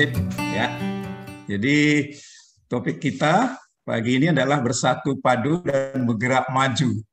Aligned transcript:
Sip, 0.00 0.16
ya. 0.56 0.72
Jadi 1.44 2.08
topik 2.72 3.04
kita 3.04 3.60
pagi 3.84 4.16
ini 4.16 4.32
adalah 4.32 4.64
bersatu 4.64 5.20
padu 5.20 5.60
dan 5.60 6.08
bergerak 6.08 6.48
maju. 6.48 7.04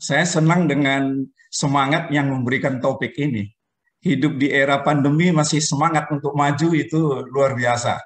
Saya 0.00 0.24
senang 0.24 0.64
dengan 0.64 1.28
semangat 1.52 2.08
yang 2.08 2.32
memberikan 2.32 2.80
topik 2.80 3.12
ini. 3.20 3.52
Hidup 4.00 4.40
di 4.40 4.48
era 4.48 4.80
pandemi 4.80 5.28
masih 5.28 5.60
semangat 5.60 6.08
untuk 6.08 6.32
maju 6.32 6.72
itu 6.72 7.20
luar 7.28 7.52
biasa. 7.52 8.00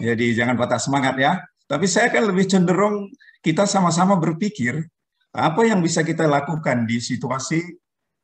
Jadi 0.00 0.32
jangan 0.32 0.56
patah 0.56 0.80
semangat 0.80 1.20
ya. 1.20 1.36
Tapi 1.68 1.84
saya 1.84 2.08
kan 2.08 2.24
lebih 2.24 2.48
cenderung 2.48 3.04
kita 3.44 3.68
sama-sama 3.68 4.16
berpikir 4.16 4.80
apa 5.36 5.68
yang 5.68 5.84
bisa 5.84 6.00
kita 6.00 6.24
lakukan 6.24 6.88
di 6.88 7.04
situasi 7.04 7.60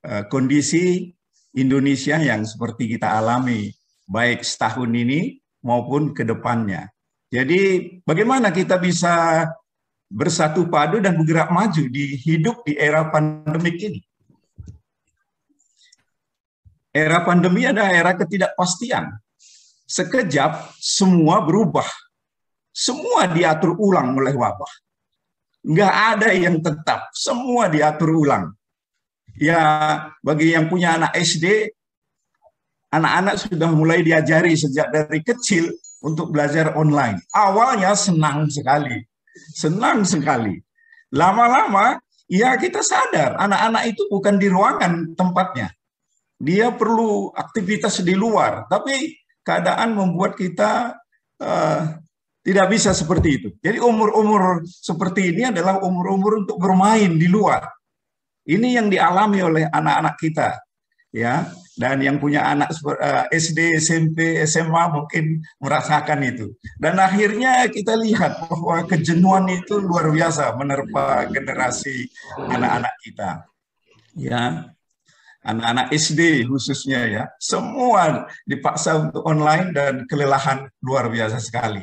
uh, 0.09 0.25
kondisi 0.25 1.13
Indonesia 1.53 2.17
yang 2.17 2.49
seperti 2.49 2.97
kita 2.97 3.13
alami 3.13 3.84
baik 4.05 4.45
setahun 4.45 4.91
ini 4.93 5.41
maupun 5.65 6.13
ke 6.13 6.23
depannya. 6.23 6.89
Jadi 7.33 7.91
bagaimana 8.05 8.55
kita 8.55 8.79
bisa 8.79 9.47
bersatu 10.07 10.69
padu 10.71 11.03
dan 11.03 11.19
bergerak 11.19 11.51
maju 11.51 11.83
di 11.91 12.15
hidup 12.21 12.63
di 12.63 12.79
era 12.79 13.09
pandemik 13.11 13.77
ini? 13.81 14.01
Era 16.95 17.27
pandemi 17.27 17.67
adalah 17.67 17.91
era 17.91 18.15
ketidakpastian. 18.15 19.11
Sekejap 19.83 20.79
semua 20.79 21.43
berubah. 21.43 21.87
Semua 22.71 23.27
diatur 23.27 23.75
ulang 23.75 24.15
oleh 24.15 24.31
wabah. 24.31 24.73
Nggak 25.65 25.95
ada 26.15 26.29
yang 26.31 26.63
tetap, 26.63 27.11
semua 27.11 27.67
diatur 27.67 28.15
ulang. 28.15 28.55
Ya, 29.35 29.63
bagi 30.23 30.55
yang 30.55 30.71
punya 30.71 30.95
anak 30.95 31.19
SD, 31.19 31.75
anak-anak 32.95 33.35
sudah 33.43 33.71
mulai 33.75 34.07
diajari 34.07 34.55
sejak 34.55 34.95
dari 34.95 35.21
kecil 35.27 35.75
untuk 36.07 36.31
belajar 36.31 36.79
online. 36.79 37.19
Awalnya 37.35 37.97
senang 37.99 38.47
sekali, 38.47 39.03
senang 39.57 40.07
sekali. 40.07 40.55
Lama-lama, 41.11 41.99
ya 42.31 42.55
kita 42.55 42.85
sadar 42.85 43.35
anak-anak 43.39 43.83
itu 43.91 44.03
bukan 44.07 44.39
di 44.39 44.47
ruangan 44.47 45.19
tempatnya. 45.19 45.75
Dia 46.39 46.71
perlu 46.75 47.31
aktivitas 47.35 48.03
di 48.05 48.15
luar, 48.15 48.67
tapi 48.71 49.17
keadaan 49.43 49.95
membuat 49.97 50.35
kita 50.35 50.93
uh, 51.41 51.81
tidak 52.45 52.67
bisa 52.69 52.93
seperti 52.93 53.29
itu. 53.41 53.49
Jadi 53.65 53.81
umur-umur 53.81 54.67
seperti 54.67 55.33
ini 55.33 55.49
adalah 55.49 55.81
umur-umur 55.81 56.45
untuk 56.45 56.61
bermain 56.61 57.17
di 57.17 57.31
luar. 57.31 57.65
Ini 58.45 58.77
yang 58.77 58.93
dialami 58.93 59.41
oleh 59.41 59.65
anak-anak 59.73 60.21
kita, 60.21 60.61
ya 61.09 61.49
dan 61.75 61.99
yang 61.99 62.23
punya 62.23 62.47
anak 62.47 62.71
uh, 62.87 63.27
eh, 63.31 63.35
SD, 63.35 63.79
SMP, 63.83 64.39
SMA 64.47 64.85
mungkin 64.95 65.43
merasakan 65.59 66.23
itu. 66.23 66.55
Dan 66.79 67.03
akhirnya 67.03 67.67
kita 67.67 67.99
lihat 67.99 68.47
bahwa 68.47 68.87
kejenuhan 68.87 69.51
itu 69.51 69.83
luar 69.83 70.11
biasa 70.15 70.55
menerpa 70.55 71.27
generasi 71.31 72.07
anak-anak 72.39 72.95
kita. 73.03 73.31
Ya, 74.15 74.71
anak-anak 75.43 75.91
SD 75.91 76.47
khususnya 76.47 77.01
ya, 77.11 77.25
semua 77.43 78.31
dipaksa 78.47 79.11
untuk 79.11 79.27
online 79.27 79.75
dan 79.75 80.07
kelelahan 80.07 80.71
luar 80.79 81.11
biasa 81.11 81.43
sekali. 81.43 81.83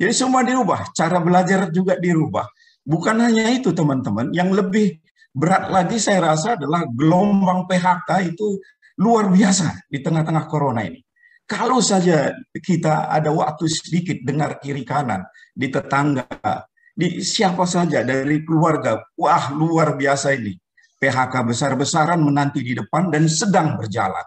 Jadi 0.00 0.12
semua 0.16 0.40
dirubah, 0.44 0.92
cara 0.96 1.20
belajar 1.20 1.68
juga 1.72 1.96
dirubah. 1.96 2.48
Bukan 2.84 3.20
hanya 3.20 3.52
itu 3.52 3.72
teman-teman, 3.76 4.32
yang 4.32 4.48
lebih 4.52 4.96
berat 5.30 5.70
lagi 5.70 6.00
saya 6.00 6.32
rasa 6.32 6.58
adalah 6.58 6.88
gelombang 6.90 7.68
PHK 7.68 8.34
itu 8.34 8.58
luar 9.00 9.32
biasa 9.32 9.88
di 9.88 10.04
tengah-tengah 10.04 10.44
corona 10.44 10.84
ini. 10.84 11.00
Kalau 11.48 11.82
saja 11.82 12.30
kita 12.54 13.10
ada 13.10 13.32
waktu 13.34 13.66
sedikit 13.66 14.22
dengar 14.22 14.62
kiri 14.62 14.86
kanan 14.86 15.26
di 15.50 15.66
tetangga, 15.66 16.28
di 16.94 17.18
siapa 17.24 17.66
saja 17.66 18.06
dari 18.06 18.44
keluarga, 18.46 19.02
wah 19.18 19.50
luar 19.50 19.98
biasa 19.98 20.36
ini. 20.36 20.54
PHK 21.00 21.32
besar-besaran 21.48 22.20
menanti 22.20 22.60
di 22.60 22.76
depan 22.76 23.08
dan 23.08 23.24
sedang 23.24 23.80
berjalan. 23.80 24.22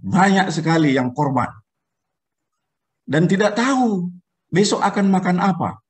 Banyak 0.00 0.48
sekali 0.48 0.96
yang 0.96 1.12
korban. 1.12 1.52
Dan 3.04 3.28
tidak 3.28 3.60
tahu 3.60 4.08
besok 4.48 4.80
akan 4.80 5.12
makan 5.12 5.36
apa. 5.36 5.84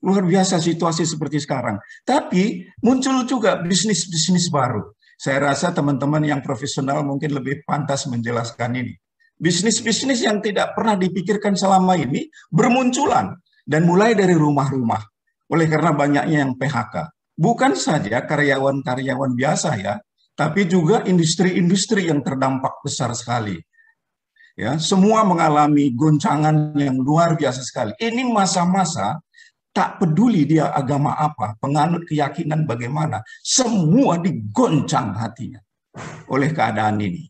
Luar 0.00 0.24
biasa 0.24 0.58
situasi 0.58 1.04
seperti 1.04 1.44
sekarang. 1.44 1.76
Tapi 2.08 2.64
muncul 2.80 3.28
juga 3.28 3.60
bisnis-bisnis 3.60 4.48
baru 4.48 4.95
saya 5.16 5.52
rasa 5.52 5.72
teman-teman 5.72 6.20
yang 6.20 6.44
profesional 6.44 7.00
mungkin 7.00 7.32
lebih 7.32 7.64
pantas 7.64 8.04
menjelaskan 8.04 8.76
ini. 8.76 8.94
Bisnis-bisnis 9.36 10.24
yang 10.24 10.40
tidak 10.44 10.76
pernah 10.76 10.96
dipikirkan 10.96 11.56
selama 11.56 11.96
ini 11.96 12.28
bermunculan 12.52 13.36
dan 13.64 13.84
mulai 13.84 14.12
dari 14.12 14.32
rumah-rumah. 14.36 15.00
Oleh 15.52 15.66
karena 15.68 15.92
banyaknya 15.92 16.44
yang 16.44 16.56
PHK. 16.56 17.12
Bukan 17.36 17.76
saja 17.76 18.24
karyawan-karyawan 18.24 19.36
biasa 19.36 19.76
ya, 19.76 20.00
tapi 20.36 20.68
juga 20.68 21.04
industri-industri 21.04 22.08
yang 22.08 22.20
terdampak 22.20 22.80
besar 22.84 23.12
sekali. 23.16 23.56
Ya, 24.56 24.80
semua 24.80 25.20
mengalami 25.20 25.92
goncangan 25.92 26.72
yang 26.80 26.96
luar 26.96 27.36
biasa 27.36 27.60
sekali. 27.60 27.92
Ini 28.00 28.24
masa-masa 28.24 29.20
tak 29.76 30.00
peduli 30.00 30.48
dia 30.48 30.72
agama 30.72 31.12
apa, 31.12 31.52
penganut 31.60 32.08
keyakinan 32.08 32.64
bagaimana, 32.64 33.20
semua 33.44 34.16
digoncang 34.16 35.12
hatinya 35.12 35.60
oleh 36.32 36.48
keadaan 36.48 36.96
ini. 37.04 37.28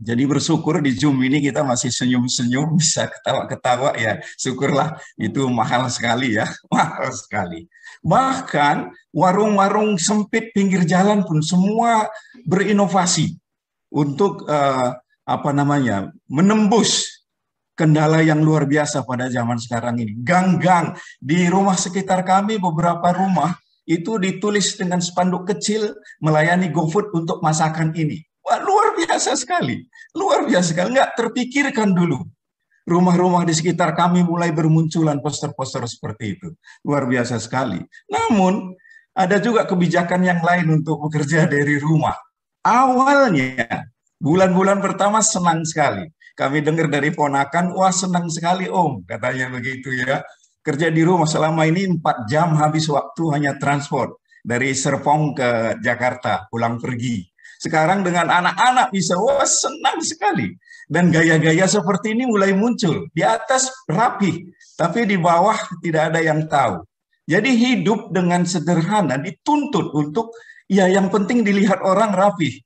Jadi 0.00 0.24
bersyukur 0.24 0.80
di 0.80 0.96
Zoom 0.96 1.20
ini 1.20 1.44
kita 1.44 1.60
masih 1.60 1.92
senyum-senyum, 1.92 2.72
bisa 2.80 3.12
ketawa-ketawa 3.12 3.92
ya. 4.00 4.16
Syukurlah 4.40 4.96
itu 5.20 5.44
mahal 5.52 5.84
sekali 5.92 6.40
ya, 6.40 6.48
mahal 6.72 7.12
sekali. 7.12 7.68
Bahkan 8.00 8.96
warung-warung 9.12 10.00
sempit 10.00 10.56
pinggir 10.56 10.88
jalan 10.88 11.20
pun 11.28 11.44
semua 11.44 12.08
berinovasi 12.48 13.36
untuk 13.92 14.48
uh, 14.48 14.96
apa 15.28 15.50
namanya 15.52 16.08
menembus 16.24 17.19
kendala 17.80 18.20
yang 18.20 18.44
luar 18.44 18.68
biasa 18.68 19.08
pada 19.08 19.32
zaman 19.32 19.56
sekarang 19.56 19.96
ini. 19.96 20.12
Gang-gang 20.20 20.92
di 21.16 21.48
rumah 21.48 21.80
sekitar 21.80 22.20
kami 22.28 22.60
beberapa 22.60 23.16
rumah 23.16 23.56
itu 23.88 24.20
ditulis 24.20 24.76
dengan 24.76 25.00
spanduk 25.00 25.48
kecil 25.48 25.96
melayani 26.20 26.68
GoFood 26.68 27.16
untuk 27.16 27.40
masakan 27.40 27.96
ini. 27.96 28.20
Wah, 28.44 28.60
luar 28.60 28.92
biasa 29.00 29.32
sekali. 29.32 29.80
Luar 30.12 30.44
biasa 30.44 30.76
sekali. 30.76 30.92
Nggak 30.92 31.10
terpikirkan 31.16 31.96
dulu. 31.96 32.20
Rumah-rumah 32.84 33.48
di 33.48 33.56
sekitar 33.56 33.96
kami 33.96 34.20
mulai 34.20 34.52
bermunculan 34.52 35.24
poster-poster 35.24 35.88
seperti 35.88 36.36
itu. 36.36 36.48
Luar 36.84 37.08
biasa 37.08 37.40
sekali. 37.40 37.80
Namun, 38.12 38.76
ada 39.16 39.40
juga 39.40 39.64
kebijakan 39.64 40.20
yang 40.20 40.40
lain 40.44 40.68
untuk 40.68 41.08
bekerja 41.08 41.48
dari 41.48 41.80
rumah. 41.80 42.16
Awalnya, 42.60 43.88
bulan-bulan 44.20 44.84
pertama 44.84 45.24
senang 45.24 45.64
sekali 45.64 46.04
kami 46.40 46.64
dengar 46.64 46.88
dari 46.88 47.12
ponakan, 47.12 47.76
wah 47.76 47.92
senang 47.92 48.32
sekali 48.32 48.64
om, 48.64 49.04
katanya 49.04 49.52
begitu 49.52 49.92
ya. 49.92 50.24
Kerja 50.64 50.88
di 50.88 51.04
rumah 51.04 51.28
selama 51.28 51.68
ini 51.68 51.84
empat 51.84 52.24
jam 52.32 52.56
habis 52.56 52.88
waktu 52.88 53.28
hanya 53.36 53.60
transport 53.60 54.16
dari 54.40 54.72
Serpong 54.72 55.36
ke 55.36 55.76
Jakarta, 55.84 56.48
pulang 56.48 56.80
pergi. 56.80 57.28
Sekarang 57.60 58.00
dengan 58.00 58.32
anak-anak 58.32 58.88
bisa, 58.88 59.20
wah 59.20 59.44
senang 59.44 60.00
sekali. 60.00 60.48
Dan 60.88 61.12
gaya-gaya 61.12 61.68
seperti 61.68 62.16
ini 62.16 62.24
mulai 62.24 62.56
muncul. 62.56 63.04
Di 63.12 63.20
atas 63.20 63.68
rapi, 63.84 64.48
tapi 64.80 65.04
di 65.04 65.20
bawah 65.20 65.60
tidak 65.84 66.08
ada 66.08 66.24
yang 66.24 66.48
tahu. 66.48 66.80
Jadi 67.28 67.52
hidup 67.52 68.16
dengan 68.16 68.48
sederhana 68.48 69.20
dituntut 69.20 69.92
untuk 69.92 70.32
ya 70.72 70.88
yang 70.88 71.12
penting 71.12 71.44
dilihat 71.44 71.84
orang 71.84 72.16
rapi. 72.16 72.64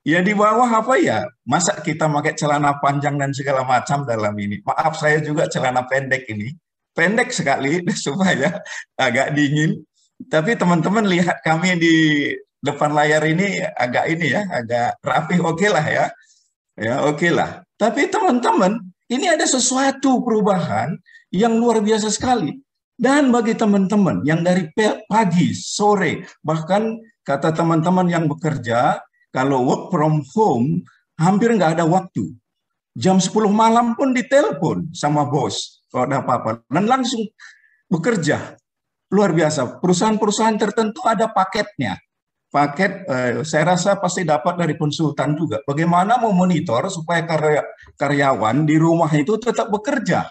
Ya 0.00 0.24
di 0.24 0.32
bawah 0.32 0.68
apa 0.68 0.96
ya? 0.96 1.28
Masa 1.44 1.76
kita 1.76 2.08
pakai 2.08 2.32
celana 2.32 2.80
panjang 2.80 3.20
dan 3.20 3.36
segala 3.36 3.68
macam 3.68 4.08
dalam 4.08 4.32
ini? 4.40 4.64
Maaf 4.64 4.96
saya 4.96 5.20
juga 5.20 5.44
celana 5.44 5.84
pendek 5.84 6.24
ini. 6.32 6.56
Pendek 6.96 7.28
sekali 7.36 7.84
supaya 8.04 8.64
agak 8.96 9.36
dingin. 9.36 9.84
Tapi 10.28 10.56
teman-teman 10.56 11.04
lihat 11.04 11.44
kami 11.44 11.76
di 11.76 11.96
depan 12.60 12.92
layar 12.92 13.24
ini 13.24 13.60
agak 13.60 14.04
ini 14.08 14.36
ya, 14.36 14.44
agak 14.48 15.00
rapi 15.00 15.36
oke 15.40 15.56
okay 15.56 15.68
lah 15.68 15.84
ya. 15.84 16.06
Ya 16.80 16.94
oke 17.04 17.20
okay 17.20 17.30
lah. 17.32 17.60
Tapi 17.76 18.08
teman-teman, 18.08 18.80
ini 19.08 19.28
ada 19.28 19.44
sesuatu 19.44 20.24
perubahan 20.24 20.96
yang 21.32 21.56
luar 21.56 21.80
biasa 21.80 22.08
sekali. 22.12 22.56
Dan 23.00 23.32
bagi 23.32 23.56
teman-teman 23.56 24.20
yang 24.28 24.44
dari 24.44 24.68
pagi, 25.08 25.56
sore, 25.56 26.24
bahkan 26.44 27.00
kata 27.24 27.56
teman-teman 27.56 28.04
yang 28.12 28.28
bekerja, 28.28 29.00
kalau 29.30 29.62
work 29.62 29.82
from 29.94 30.22
home, 30.34 30.82
hampir 31.18 31.54
nggak 31.54 31.78
ada 31.78 31.86
waktu. 31.86 32.34
Jam 32.98 33.22
10 33.22 33.30
malam 33.54 33.94
pun 33.94 34.10
ditelepon 34.10 34.90
sama 34.90 35.22
bos 35.22 35.80
kalau 35.90 36.10
ada 36.10 36.22
apa-apa. 36.22 36.66
Dan 36.66 36.90
langsung 36.90 37.22
bekerja. 37.86 38.58
Luar 39.10 39.34
biasa. 39.34 39.82
Perusahaan-perusahaan 39.82 40.58
tertentu 40.58 41.02
ada 41.06 41.30
paketnya. 41.30 41.98
paket 42.50 43.06
eh, 43.06 43.46
saya 43.46 43.78
rasa 43.78 43.94
pasti 44.02 44.26
dapat 44.26 44.58
dari 44.58 44.74
konsultan 44.74 45.38
juga. 45.38 45.62
Bagaimana 45.62 46.18
memonitor 46.18 46.90
supaya 46.90 47.22
karya, 47.22 47.62
karyawan 47.94 48.66
di 48.66 48.74
rumah 48.74 49.06
itu 49.14 49.38
tetap 49.38 49.70
bekerja. 49.70 50.26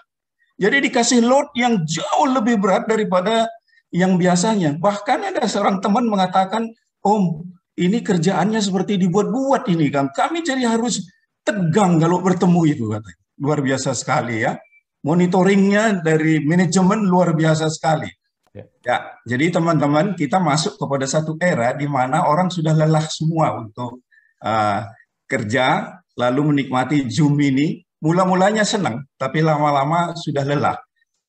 Jadi 0.60 0.84
dikasih 0.84 1.24
load 1.24 1.48
yang 1.56 1.80
jauh 1.88 2.28
lebih 2.28 2.60
berat 2.60 2.84
daripada 2.84 3.48
yang 3.88 4.20
biasanya. 4.20 4.76
Bahkan 4.76 5.32
ada 5.32 5.48
seorang 5.48 5.80
teman 5.80 6.04
mengatakan, 6.12 6.68
Om, 7.00 7.40
ini 7.78 8.02
kerjaannya 8.02 8.58
seperti 8.58 8.98
dibuat-buat 8.98 9.70
ini 9.70 9.86
kan. 9.92 10.10
Kami 10.10 10.42
jadi 10.42 10.66
harus 10.66 11.06
tegang 11.46 12.00
kalau 12.02 12.18
bertemu 12.18 12.60
itu 12.66 12.84
katanya. 12.90 13.20
Luar 13.40 13.60
biasa 13.62 13.90
sekali 13.96 14.42
ya. 14.44 14.58
Monitoringnya 15.00 16.04
dari 16.04 16.44
manajemen 16.44 17.08
luar 17.08 17.32
biasa 17.32 17.72
sekali. 17.72 18.10
Ya. 18.50 18.64
ya, 18.82 18.96
jadi 19.22 19.54
teman-teman 19.54 20.18
kita 20.18 20.42
masuk 20.42 20.74
kepada 20.74 21.06
satu 21.06 21.38
era 21.38 21.70
di 21.70 21.86
mana 21.86 22.26
orang 22.26 22.50
sudah 22.50 22.74
lelah 22.74 23.06
semua 23.06 23.54
untuk 23.62 24.02
uh, 24.42 24.82
kerja, 25.30 25.96
lalu 26.18 26.52
menikmati 26.52 27.06
Zoom 27.06 27.38
ini. 27.40 27.80
Mula-mulanya 28.00 28.64
senang, 28.64 29.04
tapi 29.20 29.44
lama-lama 29.44 30.16
sudah 30.16 30.42
lelah. 30.44 30.76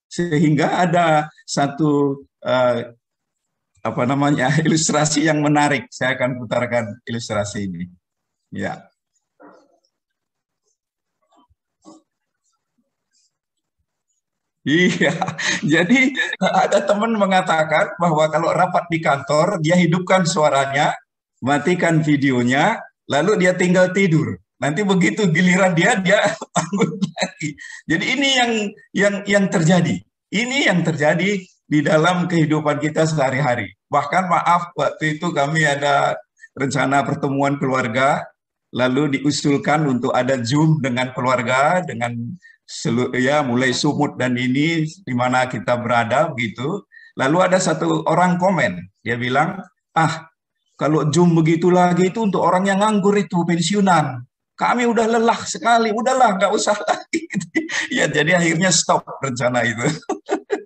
Sehingga 0.07 0.79
ada 0.81 1.27
satu 1.44 2.23
uh, 2.44 2.79
apa 3.81 4.04
namanya 4.06 4.54
ilustrasi 4.66 5.25
yang 5.25 5.42
menarik. 5.42 5.89
Saya 5.89 6.18
akan 6.18 6.42
putarkan 6.45 7.01
ilustrasi 7.06 7.66
ini. 7.66 7.83
Ya. 8.54 8.92
Iya, 14.62 15.18
jadi 15.74 16.13
ada 16.38 16.86
teman 16.86 17.18
mengatakan 17.18 17.98
bahwa 17.98 18.30
kalau 18.30 18.54
rapat 18.54 18.86
di 18.94 19.01
kantor, 19.01 19.57
dia 19.57 19.74
hidupkan 19.74 20.22
suaranya, 20.22 20.94
matikan 21.42 22.06
videonya, 22.06 22.78
lalu 23.10 23.42
dia 23.42 23.57
tinggal 23.57 23.89
tidur. 23.89 24.38
Nanti 24.62 24.86
begitu 24.86 25.25
giliran 25.33 25.74
dia, 25.74 25.98
dia 25.98 26.22
bangun 26.54 26.94
lagi. 26.94 27.50
Jadi 27.89 28.06
ini 28.06 28.30
yang 28.38 28.51
yang 28.94 29.16
yang 29.25 29.45
terjadi. 29.50 29.98
Ini 30.30 30.69
yang 30.69 30.86
terjadi 30.86 31.42
di 31.71 31.79
dalam 31.79 32.27
kehidupan 32.27 32.83
kita 32.83 33.07
sehari-hari. 33.07 33.71
Bahkan 33.88 34.27
maaf, 34.27 34.75
waktu 34.75 35.15
itu 35.15 35.31
kami 35.31 35.63
ada 35.63 36.19
rencana 36.51 37.00
pertemuan 37.07 37.56
keluarga, 37.56 38.27
lalu 38.75 39.15
diusulkan 39.15 39.88
untuk 39.88 40.12
ada 40.12 40.35
Zoom 40.44 40.83
dengan 40.83 41.15
keluarga, 41.15 41.79
dengan 41.79 42.12
ya 43.15 43.39
mulai 43.39 43.71
sumut 43.71 44.19
dan 44.19 44.35
ini 44.35 44.83
di 44.83 45.13
mana 45.15 45.47
kita 45.47 45.79
berada 45.79 46.27
begitu. 46.35 46.83
Lalu 47.15 47.38
ada 47.39 47.56
satu 47.56 48.03
orang 48.03 48.35
komen, 48.35 48.75
dia 49.00 49.15
bilang, 49.15 49.63
ah 49.95 50.27
kalau 50.75 51.07
Zoom 51.07 51.39
begitu 51.39 51.71
lagi 51.71 52.12
itu 52.12 52.19
untuk 52.19 52.44
orang 52.44 52.68
yang 52.68 52.83
nganggur 52.83 53.15
itu 53.15 53.47
pensiunan. 53.47 54.27
Kami 54.59 54.83
udah 54.91 55.07
lelah 55.07 55.39
sekali, 55.47 55.95
udahlah 55.95 56.35
nggak 56.35 56.51
usah 56.51 56.75
lagi. 56.88 57.31
ya 57.97 58.12
jadi 58.12 58.44
akhirnya 58.44 58.75
stop 58.75 59.07
rencana 59.23 59.63
itu. 59.63 59.88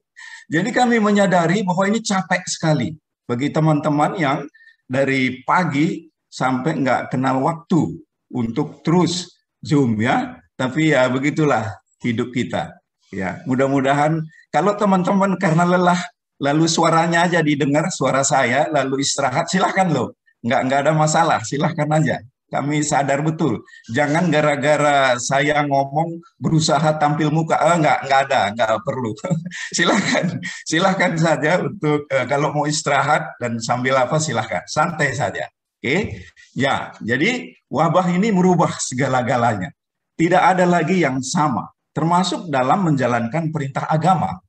jadi 0.46 0.70
kami 0.70 1.02
menyadari 1.02 1.66
bahwa 1.66 1.90
ini 1.90 2.00
capek 2.02 2.46
sekali 2.46 2.94
bagi 3.26 3.50
teman-teman 3.50 4.14
yang 4.18 4.40
dari 4.86 5.42
pagi 5.42 6.06
sampai 6.30 6.78
nggak 6.86 7.02
kenal 7.10 7.42
waktu 7.42 7.98
untuk 8.34 8.86
terus 8.86 9.34
Zoom 9.66 9.98
ya. 9.98 10.38
Tapi 10.56 10.96
ya 10.96 11.10
begitulah 11.12 11.68
hidup 12.00 12.32
kita. 12.32 12.72
Ya, 13.12 13.44
mudah-mudahan 13.44 14.24
kalau 14.54 14.76
teman-teman 14.76 15.36
karena 15.36 15.68
lelah 15.68 16.00
lalu 16.40 16.68
suaranya 16.68 17.28
aja 17.28 17.40
didengar 17.40 17.88
suara 17.92 18.24
saya 18.24 18.68
lalu 18.68 19.04
istirahat 19.04 19.48
silahkan 19.48 19.88
loh 19.88 20.16
nggak 20.44 20.62
nggak 20.68 20.80
ada 20.84 20.92
masalah 20.92 21.40
silahkan 21.48 21.88
aja 21.96 22.20
kami 22.46 22.86
sadar 22.86 23.26
betul. 23.26 23.66
Jangan 23.90 24.30
gara-gara 24.30 25.18
saya 25.18 25.66
ngomong 25.66 26.22
berusaha 26.38 26.96
tampil 27.02 27.34
muka. 27.34 27.58
Eh, 27.58 27.78
nggak 27.82 28.00
nggak 28.06 28.20
ada 28.30 28.42
nggak 28.54 28.72
perlu. 28.86 29.12
Silahkan 29.78 30.26
silahkan 30.64 31.14
saja 31.18 31.66
untuk 31.66 32.06
eh, 32.10 32.26
kalau 32.30 32.54
mau 32.54 32.66
istirahat 32.70 33.34
dan 33.42 33.58
sambil 33.58 33.98
apa 33.98 34.22
silahkan 34.22 34.62
santai 34.70 35.18
saja. 35.18 35.50
Oke? 35.82 36.22
Ya 36.54 36.94
jadi 37.02 37.54
wabah 37.68 38.14
ini 38.14 38.30
merubah 38.30 38.72
segala-galanya. 38.78 39.74
Tidak 40.16 40.40
ada 40.40 40.64
lagi 40.64 41.04
yang 41.04 41.20
sama 41.20 41.76
termasuk 41.96 42.52
dalam 42.52 42.92
menjalankan 42.92 43.56
perintah 43.56 43.88
agama. 43.88 44.44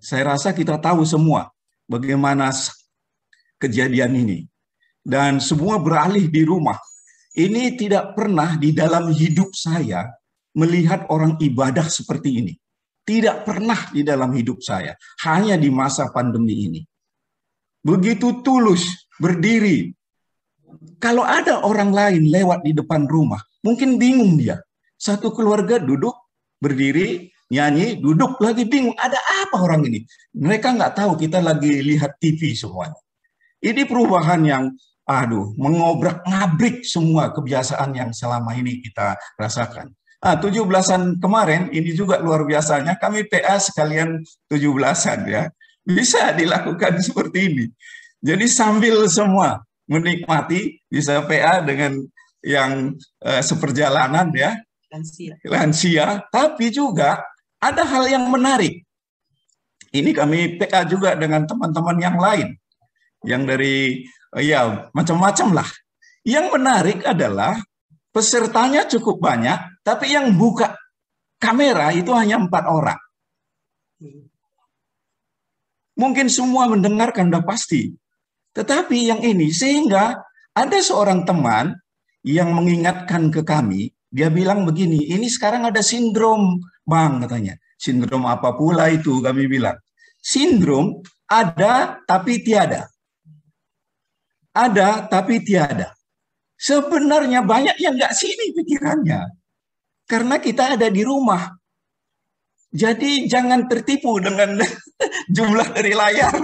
Saya 0.00 0.32
rasa 0.36 0.56
kita 0.56 0.80
tahu 0.80 1.04
semua 1.04 1.52
bagaimana 1.84 2.48
kejadian 3.60 4.16
ini. 4.16 4.38
Dan 5.04 5.36
semua 5.36 5.76
beralih 5.76 6.24
di 6.32 6.48
rumah. 6.48 6.80
Ini 7.34 7.74
tidak 7.74 8.14
pernah 8.14 8.54
di 8.54 8.70
dalam 8.70 9.10
hidup 9.10 9.50
saya 9.58 10.06
melihat 10.54 11.10
orang 11.10 11.34
ibadah 11.42 11.90
seperti 11.90 12.30
ini. 12.38 12.54
Tidak 13.04 13.42
pernah 13.42 13.90
di 13.90 14.06
dalam 14.06 14.30
hidup 14.32 14.62
saya. 14.62 14.94
Hanya 15.26 15.58
di 15.58 15.68
masa 15.68 16.08
pandemi 16.14 16.70
ini. 16.70 16.80
Begitu 17.84 18.40
tulus 18.40 19.10
berdiri. 19.18 19.92
Kalau 21.02 21.26
ada 21.26 21.60
orang 21.66 21.92
lain 21.92 22.32
lewat 22.32 22.64
di 22.64 22.72
depan 22.72 23.04
rumah, 23.04 23.42
mungkin 23.60 24.00
bingung 24.00 24.40
dia. 24.40 24.62
Satu 24.96 25.34
keluarga 25.34 25.76
duduk 25.76 26.16
berdiri, 26.62 27.28
nyanyi, 27.52 28.00
duduk 28.00 28.40
lagi 28.40 28.64
bingung. 28.64 28.96
Ada 28.96 29.20
apa 29.44 29.60
orang 29.60 29.84
ini? 29.90 30.06
Mereka 30.38 30.72
nggak 30.78 30.96
tahu 30.96 31.18
kita 31.20 31.44
lagi 31.44 31.82
lihat 31.82 32.16
TV 32.22 32.56
semuanya. 32.56 32.96
Ini 33.60 33.84
perubahan 33.84 34.40
yang 34.46 34.64
aduh 35.04 35.52
mengobrak 35.60 36.24
ngabrik 36.24 36.84
semua 36.84 37.32
kebiasaan 37.32 37.92
yang 37.92 38.10
selama 38.10 38.56
ini 38.56 38.80
kita 38.80 39.16
rasakan. 39.36 39.92
Ah, 40.24 40.40
17-an 40.40 41.20
kemarin 41.20 41.68
ini 41.68 41.92
juga 41.92 42.16
luar 42.16 42.48
biasanya 42.48 42.96
kami 42.96 43.28
PA 43.28 43.60
sekalian 43.60 44.24
17-an 44.48 45.20
ya. 45.28 45.52
Bisa 45.84 46.32
dilakukan 46.32 46.96
seperti 47.04 47.52
ini. 47.52 47.64
Jadi 48.24 48.48
sambil 48.48 49.04
semua 49.12 49.60
menikmati 49.84 50.80
bisa 50.88 51.20
PA 51.28 51.60
dengan 51.60 52.00
yang 52.40 52.96
uh, 53.20 53.42
seperjalanan 53.44 54.32
ya 54.32 54.56
lansia. 54.88 55.34
lansia, 55.44 56.06
tapi 56.32 56.72
juga 56.72 57.20
ada 57.60 57.84
hal 57.84 58.08
yang 58.08 58.24
menarik. 58.28 58.80
Ini 59.94 60.10
kami 60.10 60.58
PK 60.58 60.88
juga 60.90 61.14
dengan 61.14 61.46
teman-teman 61.46 61.96
yang 62.00 62.16
lain, 62.18 62.48
yang 63.22 63.46
dari 63.46 64.08
ya 64.38 64.90
macam-macam 64.94 65.62
lah. 65.62 65.68
Yang 66.24 66.46
menarik 66.56 66.98
adalah 67.04 67.60
pesertanya 68.08 68.88
cukup 68.88 69.20
banyak, 69.20 69.84
tapi 69.84 70.16
yang 70.16 70.32
buka 70.34 70.72
kamera 71.36 71.92
itu 71.92 72.10
hanya 72.16 72.40
empat 72.40 72.64
orang. 72.64 73.00
Mungkin 75.94 76.26
semua 76.32 76.66
mendengarkan 76.66 77.30
udah 77.30 77.44
pasti. 77.44 77.92
Tetapi 78.54 79.10
yang 79.10 79.20
ini 79.20 79.50
sehingga 79.50 80.16
ada 80.54 80.78
seorang 80.80 81.26
teman 81.26 81.74
yang 82.24 82.54
mengingatkan 82.54 83.28
ke 83.28 83.44
kami 83.44 83.94
dia 84.14 84.30
bilang 84.30 84.62
begini, 84.62 85.10
ini 85.10 85.26
sekarang 85.26 85.66
ada 85.66 85.82
sindrom, 85.82 86.62
Bang, 86.86 87.26
katanya. 87.26 87.58
Sindrom 87.74 88.30
apa 88.30 88.54
pula 88.54 88.86
itu, 88.86 89.18
kami 89.18 89.50
bilang. 89.50 89.74
Sindrom 90.22 91.02
ada 91.26 91.98
tapi 92.06 92.38
tiada. 92.46 92.86
Ada 94.54 95.10
tapi 95.10 95.42
tiada. 95.42 95.90
Sebenarnya 96.54 97.42
banyak 97.42 97.76
yang 97.82 97.98
nggak 97.98 98.14
sini 98.14 98.54
pikirannya. 98.54 99.26
Karena 100.06 100.38
kita 100.38 100.78
ada 100.78 100.88
di 100.88 101.02
rumah. 101.02 101.50
Jadi 102.74 103.26
jangan 103.26 103.66
tertipu 103.66 104.18
dengan 104.22 104.62
jumlah 105.36 105.68
dari 105.74 105.92
layar. 105.94 106.34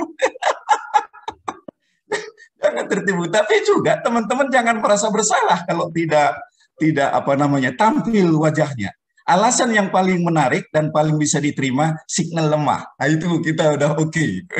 jangan 2.60 2.84
tertipu. 2.90 3.30
Tapi 3.30 3.54
juga 3.62 4.02
teman-teman 4.02 4.50
jangan 4.50 4.76
merasa 4.82 5.06
bersalah 5.10 5.62
kalau 5.66 5.90
tidak 5.94 6.34
tidak 6.80 7.10
apa 7.14 7.32
namanya 7.38 7.70
tampil 7.78 8.42
wajahnya. 8.42 8.90
Alasan 9.30 9.70
yang 9.70 9.94
paling 9.94 10.26
menarik 10.26 10.66
dan 10.74 10.90
paling 10.90 11.14
bisa 11.14 11.38
diterima 11.38 11.94
signal 12.10 12.50
lemah. 12.50 12.82
Nah, 12.98 13.06
itu 13.06 13.38
kita 13.38 13.78
udah 13.78 13.94
oke. 13.94 14.10
Okay. 14.10 14.42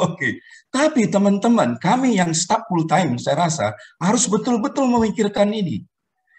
oke. 0.00 0.16
Okay. 0.16 0.32
Tapi 0.72 1.12
teman-teman, 1.12 1.76
kami 1.76 2.16
yang 2.16 2.32
staff 2.32 2.64
full 2.64 2.88
time 2.88 3.20
saya 3.20 3.44
rasa 3.44 3.76
harus 4.00 4.24
betul-betul 4.24 4.88
memikirkan 4.88 5.52
ini. 5.52 5.84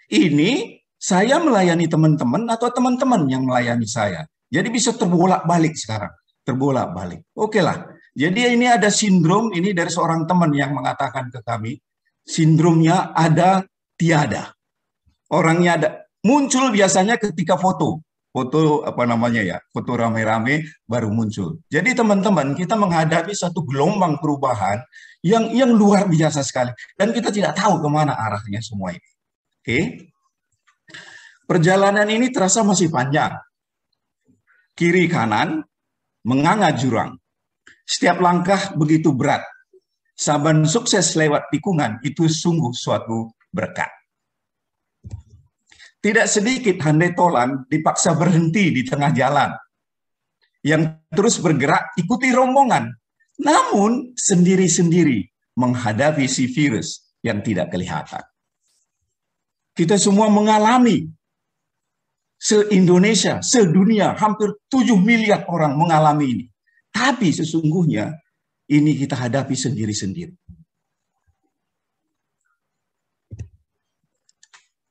Ini 0.10 0.82
saya 0.98 1.38
melayani 1.38 1.86
teman-teman 1.86 2.50
atau 2.50 2.74
teman-teman 2.74 3.30
yang 3.30 3.46
melayani 3.46 3.86
saya. 3.86 4.26
Jadi 4.50 4.74
bisa 4.74 4.90
terbolak-balik 4.98 5.78
sekarang. 5.78 6.14
Terbolak-balik. 6.42 7.22
Oke 7.38 7.62
okay 7.62 7.64
lah. 7.64 7.86
Jadi 8.18 8.58
ini 8.58 8.66
ada 8.66 8.90
sindrom, 8.90 9.54
ini 9.54 9.78
dari 9.78 9.94
seorang 9.94 10.26
teman 10.26 10.50
yang 10.58 10.74
mengatakan 10.74 11.30
ke 11.30 11.46
kami, 11.46 11.78
sindromnya 12.26 13.14
ada 13.14 13.62
tiada 13.94 14.56
orangnya 15.30 15.72
ada 15.78 15.90
muncul 16.26 16.74
biasanya 16.74 17.22
ketika 17.22 17.56
foto 17.56 18.02
foto 18.34 18.84
apa 18.84 19.06
namanya 19.06 19.40
ya 19.46 19.58
foto 19.70 19.96
rame-rame 19.96 20.66
baru 20.90 21.14
muncul 21.14 21.62
jadi 21.70 21.94
teman-teman 21.94 22.58
kita 22.58 22.74
menghadapi 22.76 23.32
satu 23.32 23.64
gelombang 23.64 24.18
perubahan 24.18 24.82
yang 25.26 25.50
yang 25.50 25.74
luar 25.74 26.06
biasa 26.06 26.46
sekali 26.46 26.70
dan 26.94 27.10
kita 27.10 27.34
tidak 27.34 27.58
tahu 27.58 27.82
ke 27.82 27.90
mana 27.90 28.14
arahnya 28.14 28.62
semua 28.62 28.94
ini. 28.94 29.10
Oke, 29.66 29.80
perjalanan 31.50 32.06
ini 32.06 32.30
terasa 32.30 32.62
masih 32.62 32.94
panjang. 32.94 33.34
Kiri 34.78 35.10
kanan 35.10 35.66
menganga 36.22 36.70
jurang. 36.78 37.18
Setiap 37.90 38.22
langkah 38.22 38.78
begitu 38.78 39.18
berat. 39.18 39.42
Saban 40.14 40.70
sukses 40.70 41.18
lewat 41.18 41.50
tikungan 41.50 41.98
itu 42.06 42.30
sungguh 42.30 42.70
suatu 42.78 43.34
berkat. 43.50 43.90
Tidak 46.06 46.30
sedikit 46.30 46.78
handai 46.86 47.18
tolan 47.18 47.66
dipaksa 47.66 48.14
berhenti 48.14 48.70
di 48.70 48.86
tengah 48.86 49.10
jalan. 49.10 49.50
Yang 50.62 51.02
terus 51.10 51.42
bergerak 51.42 51.98
ikuti 51.98 52.30
rombongan. 52.30 52.94
Namun 53.42 54.14
sendiri-sendiri 54.14 55.26
menghadapi 55.58 56.30
si 56.30 56.46
virus 56.46 57.18
yang 57.26 57.42
tidak 57.42 57.74
kelihatan. 57.74 58.22
Kita 59.74 59.98
semua 59.98 60.30
mengalami 60.30 61.10
se-Indonesia, 62.38 63.42
se-dunia, 63.42 64.14
hampir 64.14 64.54
7 64.70 64.94
miliar 65.02 65.50
orang 65.50 65.74
mengalami 65.74 66.26
ini. 66.38 66.46
Tapi 66.94 67.34
sesungguhnya 67.34 68.14
ini 68.70 68.94
kita 68.94 69.18
hadapi 69.18 69.58
sendiri-sendiri. 69.58 70.38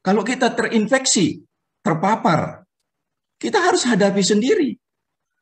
Kalau 0.05 0.21
kita 0.21 0.53
terinfeksi, 0.53 1.41
terpapar, 1.81 2.61
kita 3.41 3.57
harus 3.57 3.89
hadapi 3.89 4.21
sendiri. 4.21 4.77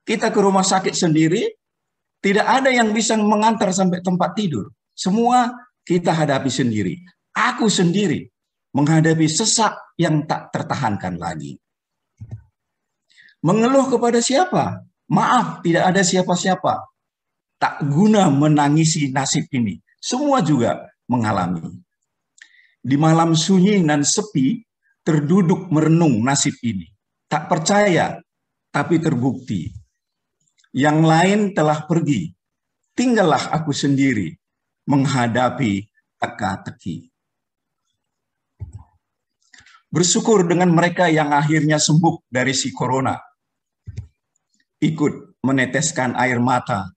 Kita 0.06 0.30
ke 0.30 0.38
rumah 0.38 0.62
sakit 0.62 0.94
sendiri, 0.94 1.50
tidak 2.22 2.46
ada 2.46 2.70
yang 2.70 2.94
bisa 2.94 3.18
mengantar 3.18 3.74
sampai 3.74 3.98
tempat 4.06 4.38
tidur. 4.38 4.70
Semua 4.94 5.50
kita 5.82 6.14
hadapi 6.14 6.46
sendiri. 6.46 6.94
Aku 7.34 7.66
sendiri 7.66 8.22
menghadapi 8.70 9.26
sesak 9.26 9.74
yang 9.98 10.30
tak 10.30 10.54
tertahankan 10.54 11.18
lagi. 11.18 11.58
Mengeluh 13.42 13.90
kepada 13.90 14.22
siapa? 14.22 14.86
Maaf, 15.10 15.66
tidak 15.66 15.90
ada 15.90 16.06
siapa-siapa. 16.06 16.86
Tak 17.58 17.82
guna 17.90 18.30
menangisi 18.30 19.10
nasib 19.10 19.50
ini. 19.50 19.82
Semua 19.98 20.38
juga 20.38 20.86
mengalami 21.10 21.82
di 22.82 22.98
malam 22.98 23.38
sunyi 23.38 23.78
dan 23.86 24.02
sepi 24.02 24.58
terduduk 25.06 25.70
merenung 25.70 26.18
nasib 26.20 26.58
ini. 26.66 26.90
Tak 27.30 27.48
percaya, 27.48 28.18
tapi 28.74 28.98
terbukti. 28.98 29.70
Yang 30.74 30.98
lain 31.00 31.40
telah 31.54 31.86
pergi, 31.86 32.34
tinggallah 32.92 33.54
aku 33.54 33.70
sendiri 33.70 34.34
menghadapi 34.90 35.86
teka-teki. 36.18 37.08
Bersyukur 39.92 40.48
dengan 40.48 40.72
mereka 40.72 41.12
yang 41.12 41.36
akhirnya 41.36 41.76
sembuh 41.76 42.24
dari 42.32 42.56
si 42.56 42.72
corona. 42.72 43.12
Ikut 44.80 45.44
meneteskan 45.44 46.16
air 46.16 46.40
mata 46.40 46.88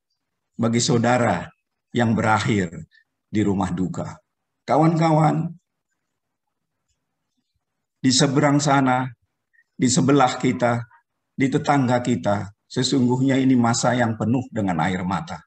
bagi 0.56 0.80
saudara 0.80 1.44
yang 1.92 2.16
berakhir 2.16 2.72
di 3.28 3.44
rumah 3.44 3.76
duka. 3.76 4.16
Kawan-kawan, 4.64 5.52
di 8.06 8.14
seberang 8.14 8.62
sana, 8.62 9.10
di 9.74 9.90
sebelah 9.90 10.38
kita, 10.38 10.78
di 11.34 11.50
tetangga 11.50 12.06
kita, 12.06 12.54
sesungguhnya 12.70 13.34
ini 13.34 13.58
masa 13.58 13.98
yang 13.98 14.14
penuh 14.14 14.46
dengan 14.54 14.78
air 14.86 15.02
mata. 15.02 15.42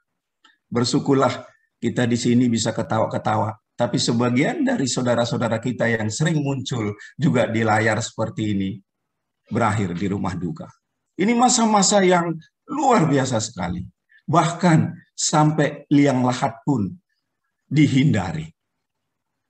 Bersyukurlah 0.66 1.46
kita 1.78 2.02
di 2.10 2.18
sini 2.18 2.50
bisa 2.50 2.74
ketawa-ketawa, 2.74 3.54
tapi 3.78 4.02
sebagian 4.02 4.66
dari 4.66 4.90
saudara-saudara 4.90 5.62
kita 5.62 5.86
yang 5.86 6.10
sering 6.10 6.42
muncul 6.42 6.98
juga 7.14 7.46
di 7.46 7.62
layar 7.62 8.02
seperti 8.02 8.50
ini, 8.50 8.74
berakhir 9.46 9.94
di 9.94 10.10
rumah 10.10 10.34
duka. 10.34 10.66
Ini 11.14 11.38
masa-masa 11.38 12.02
yang 12.02 12.34
luar 12.74 13.06
biasa 13.06 13.38
sekali. 13.38 13.86
Bahkan 14.26 15.14
sampai 15.14 15.86
liang 15.94 16.26
lahat 16.26 16.58
pun 16.66 16.90
dihindari. 17.70 18.50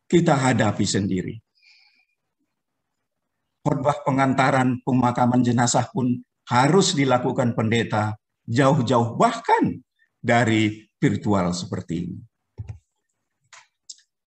Kita 0.04 0.36
hadapi 0.36 0.84
sendiri 0.84 1.47
khotbah 3.62 4.00
pengantaran 4.06 4.78
pemakaman 4.86 5.42
jenazah 5.42 5.86
pun 5.90 6.22
harus 6.48 6.96
dilakukan 6.96 7.52
pendeta 7.52 8.16
jauh-jauh 8.48 9.18
bahkan 9.20 9.78
dari 10.18 10.88
virtual 10.96 11.52
seperti 11.52 12.08
ini. 12.08 12.18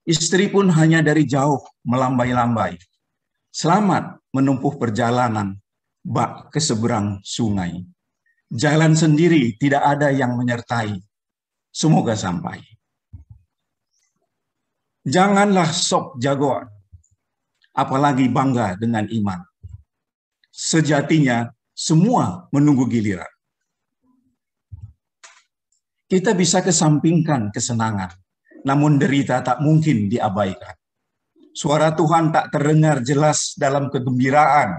Istri 0.04 0.52
pun 0.52 0.68
hanya 0.68 1.00
dari 1.00 1.24
jauh 1.24 1.64
melambai-lambai. 1.82 2.76
Selamat 3.48 4.20
menempuh 4.36 4.76
perjalanan 4.76 5.56
bak 6.04 6.52
ke 6.52 6.60
seberang 6.60 7.24
sungai. 7.24 7.80
Jalan 8.52 8.92
sendiri 8.92 9.56
tidak 9.56 9.82
ada 9.82 10.12
yang 10.12 10.36
menyertai. 10.36 11.00
Semoga 11.72 12.14
sampai. 12.14 12.60
Janganlah 15.04 15.72
sok 15.72 16.20
jagoan 16.20 16.73
apalagi 17.74 18.30
bangga 18.30 18.78
dengan 18.78 19.04
iman. 19.10 19.42
Sejatinya 20.54 21.50
semua 21.74 22.46
menunggu 22.54 22.86
giliran. 22.86 23.28
Kita 26.06 26.30
bisa 26.38 26.62
kesampingkan 26.62 27.50
kesenangan, 27.50 28.14
namun 28.62 29.02
derita 29.02 29.42
tak 29.42 29.58
mungkin 29.58 30.06
diabaikan. 30.06 30.78
Suara 31.50 31.90
Tuhan 31.90 32.30
tak 32.30 32.54
terdengar 32.54 33.02
jelas 33.02 33.58
dalam 33.58 33.90
kegembiraan, 33.90 34.78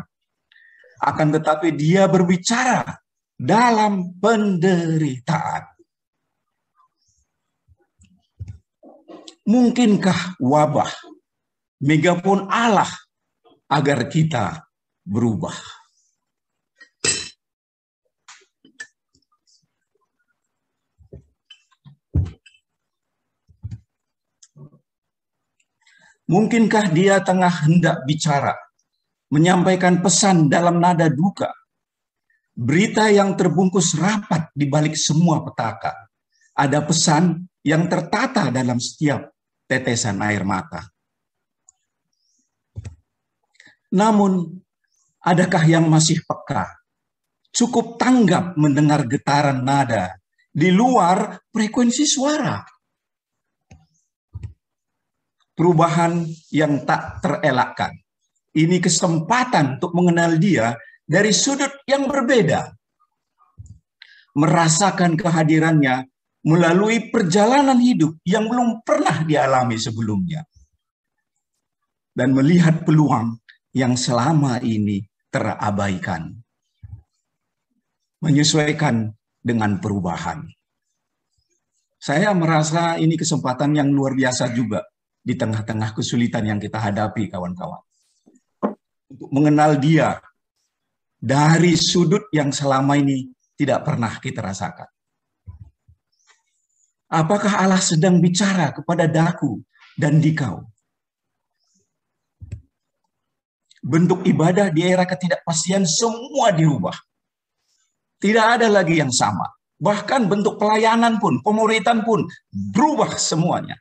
akan 1.03 1.27
tetapi 1.35 1.75
Dia 1.75 2.07
berbicara 2.07 2.87
dalam 3.35 4.15
penderitaan. 4.15 5.75
Mungkinkah 9.45 10.39
wabah 10.39 11.14
megapun 11.85 12.49
Allah 12.49 12.89
agar 13.69 14.09
kita 14.09 14.65
berubah. 15.05 15.53
Mungkinkah 26.25 26.89
dia 26.89 27.21
tengah 27.21 27.53
hendak 27.69 28.01
bicara, 28.09 28.57
menyampaikan 29.29 30.01
pesan 30.01 30.49
dalam 30.49 30.81
nada 30.81 31.05
duka, 31.05 31.53
berita 32.57 33.13
yang 33.13 33.37
terbungkus 33.37 33.93
rapat 33.93 34.49
di 34.57 34.65
balik 34.65 34.97
semua 34.97 35.45
petaka. 35.45 35.93
Ada 36.57 36.81
pesan 36.81 37.45
yang 37.61 37.85
tertata 37.85 38.49
dalam 38.49 38.81
setiap 38.81 39.29
tetesan 39.69 40.17
air 40.25 40.41
mata. 40.41 40.94
Namun, 43.95 44.51
adakah 45.23 45.63
yang 45.63 45.87
masih 45.87 46.19
peka? 46.27 46.67
Cukup 47.55 47.95
tanggap 47.95 48.59
mendengar 48.59 49.07
getaran 49.07 49.63
nada 49.63 50.19
di 50.51 50.67
luar 50.67 51.39
frekuensi 51.47 52.03
suara. 52.03 52.59
Perubahan 55.55 56.27
yang 56.51 56.83
tak 56.83 57.23
terelakkan. 57.23 57.95
Ini 58.51 58.83
kesempatan 58.83 59.79
untuk 59.79 59.95
mengenal 59.95 60.35
dia 60.35 60.75
dari 61.07 61.31
sudut 61.31 61.71
yang 61.87 62.11
berbeda. 62.11 62.75
Merasakan 64.35 65.15
kehadirannya 65.15 66.11
melalui 66.43 67.07
perjalanan 67.07 67.79
hidup 67.79 68.19
yang 68.27 68.51
belum 68.51 68.83
pernah 68.83 69.23
dialami 69.23 69.79
sebelumnya. 69.79 70.43
Dan 72.11 72.35
melihat 72.35 72.83
peluang 72.83 73.44
yang 73.75 73.99
selama 73.99 74.63
ini 74.63 75.03
terabaikan. 75.27 76.31
Menyesuaikan 78.23 79.11
dengan 79.43 79.77
perubahan. 79.83 80.47
Saya 81.99 82.31
merasa 82.31 82.95
ini 82.95 83.19
kesempatan 83.19 83.75
yang 83.75 83.91
luar 83.91 84.15
biasa 84.15 84.55
juga 84.55 84.87
di 85.19 85.35
tengah-tengah 85.35 85.91
kesulitan 85.91 86.47
yang 86.47 86.59
kita 86.61 86.79
hadapi, 86.79 87.27
kawan-kawan. 87.27 87.83
Untuk 89.11 89.29
mengenal 89.29 89.77
dia 89.77 90.23
dari 91.19 91.75
sudut 91.75 92.31
yang 92.31 92.55
selama 92.55 92.95
ini 92.95 93.27
tidak 93.59 93.83
pernah 93.83 94.13
kita 94.21 94.39
rasakan. 94.39 94.87
Apakah 97.09 97.61
Allah 97.61 97.81
sedang 97.81 98.17
bicara 98.17 98.73
kepada 98.73 99.05
daku 99.05 99.61
dan 99.97 100.17
dikau? 100.17 100.65
Bentuk 103.85 104.25
ibadah 104.25 104.73
di 104.73 104.81
era 104.81 105.05
ketidakpastian 105.05 105.85
semua 105.85 106.49
dirubah. 106.49 106.97
Tidak 108.17 108.45
ada 108.57 108.65
lagi 108.65 108.97
yang 108.97 109.13
sama. 109.13 109.45
bahkan 109.75 110.23
bentuk 110.31 110.55
pelayanan 110.55 111.19
pun, 111.19 111.43
pemuritan 111.43 112.07
pun 112.07 112.23
berubah 112.47 113.11
semuanya. 113.19 113.75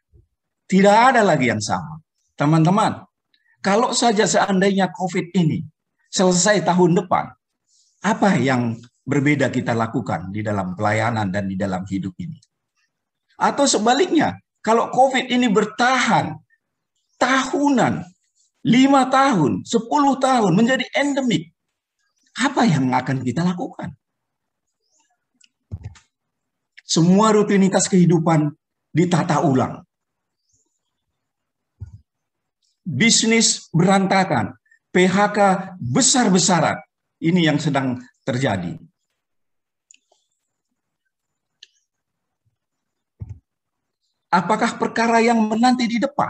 Tidak 0.67 0.91
ada 0.91 1.23
lagi 1.23 1.55
yang 1.55 1.63
sama. 1.63 2.03
Teman-teman, 2.35 2.99
kalau 3.63 3.95
saja 3.95 4.27
seandainya 4.27 4.91
COVID 4.91 5.31
ini 5.39 5.63
selesai 6.11 6.67
tahun 6.67 6.99
depan, 6.99 7.31
apa 8.03 8.37
yang 8.43 8.75
berbeda 9.07 9.55
kita 9.55 9.71
lakukan 9.71 10.35
di 10.35 10.43
dalam 10.43 10.75
pelayanan 10.75 11.31
dan 11.31 11.47
di 11.47 11.55
dalam 11.55 11.87
hidup 11.87 12.13
ini? 12.19 12.43
Atau 13.39 13.71
sebaliknya, 13.71 14.35
kalau 14.67 14.91
COVID 14.91 15.31
ini 15.31 15.47
bertahan 15.47 16.35
tahunan, 17.23 18.03
lima 18.65 19.07
tahun, 19.13 19.63
sepuluh 19.69 20.17
tahun, 20.17 20.57
menjadi 20.57 20.89
endemik, 20.97 21.53
apa 22.41 22.65
yang 22.65 22.91
akan 22.91 23.21
kita 23.21 23.45
lakukan? 23.45 23.93
Semua 26.85 27.33
rutinitas 27.33 27.87
kehidupan 27.87 28.51
ditata 28.91 29.45
ulang. 29.45 29.85
Bisnis 32.85 33.73
berantakan, 33.73 34.53
PHK 34.93 35.73
besar-besaran. 35.81 36.77
Ini 37.25 37.49
yang 37.49 37.57
sedang 37.57 37.97
terjadi. 38.21 38.77
Apakah 44.29 44.77
perkara 44.77 45.25
yang 45.25 45.41
menanti 45.49 45.89
di 45.89 45.97
depan? 45.97 46.29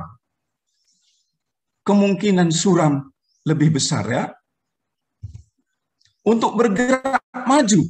Kemungkinan 1.84 2.48
suram 2.48 3.12
lebih 3.44 3.76
besar 3.76 4.04
ya. 4.08 4.24
Untuk 6.24 6.56
bergerak 6.56 7.20
maju. 7.44 7.84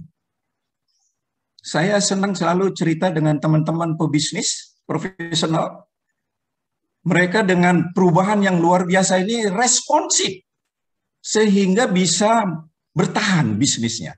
Saya 1.64 1.96
senang 2.02 2.34
selalu 2.36 2.74
cerita 2.74 3.08
dengan 3.08 3.38
teman-teman 3.38 3.94
pebisnis 3.94 4.76
profesional. 4.84 5.88
Mereka 7.06 7.46
dengan 7.46 7.94
perubahan 7.94 8.42
yang 8.44 8.60
luar 8.60 8.84
biasa 8.84 9.22
ini 9.22 9.48
responsif 9.48 10.44
sehingga 11.24 11.88
bisa 11.88 12.44
bertahan 12.92 13.56
bisnisnya. 13.56 14.12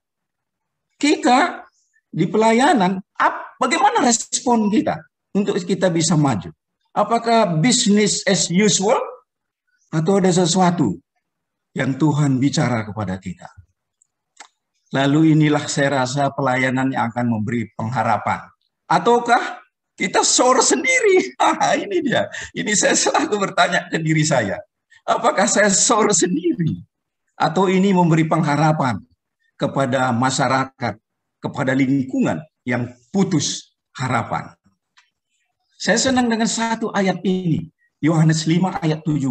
Kita 0.98 1.62
di 2.10 2.26
pelayanan, 2.26 2.98
bagaimana 3.62 4.02
respon 4.02 4.72
kita 4.72 4.98
untuk 5.36 5.60
kita 5.62 5.86
bisa 5.92 6.18
maju? 6.18 6.50
Apakah 6.96 7.60
bisnis 7.62 8.26
as 8.26 8.48
usual 8.50 8.98
atau 9.92 10.12
ada 10.18 10.30
sesuatu 10.32 10.98
yang 11.76 11.94
Tuhan 11.98 12.40
bicara 12.42 12.86
kepada 12.86 13.18
kita? 13.20 13.46
Lalu 14.94 15.34
inilah 15.34 15.66
saya 15.66 16.02
rasa 16.02 16.30
pelayanan 16.30 16.94
yang 16.94 17.10
akan 17.10 17.26
memberi 17.26 17.68
pengharapan. 17.74 18.46
Ataukah 18.86 19.60
kita 19.98 20.22
sore 20.22 20.62
sendiri? 20.62 21.34
Ini 21.84 21.96
dia. 22.06 22.30
Ini 22.54 22.72
saya 22.78 22.94
selalu 22.94 23.50
bertanya 23.50 23.90
ke 23.90 23.98
diri 23.98 24.22
saya. 24.22 24.62
Apakah 25.06 25.50
saya 25.50 25.70
sore 25.70 26.14
sendiri? 26.14 26.86
atau 27.36 27.68
ini 27.68 27.92
memberi 27.92 28.24
pengharapan 28.24 28.96
kepada 29.60 30.10
masyarakat, 30.10 30.96
kepada 31.38 31.72
lingkungan 31.76 32.40
yang 32.64 32.88
putus 33.12 33.76
harapan. 33.92 34.56
Saya 35.76 36.00
senang 36.00 36.32
dengan 36.32 36.48
satu 36.48 36.88
ayat 36.96 37.20
ini, 37.20 37.68
Yohanes 38.00 38.44
5 38.44 38.84
ayat 38.84 39.00
17. 39.04 39.26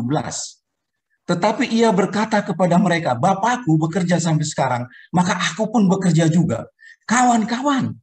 Tetapi 1.26 1.66
ia 1.74 1.90
berkata 1.90 2.46
kepada 2.46 2.78
mereka, 2.78 3.18
Bapakku 3.18 3.82
bekerja 3.82 4.22
sampai 4.22 4.46
sekarang, 4.46 4.84
maka 5.10 5.34
aku 5.34 5.70
pun 5.74 5.90
bekerja 5.90 6.30
juga. 6.30 6.70
Kawan-kawan, 7.10 7.98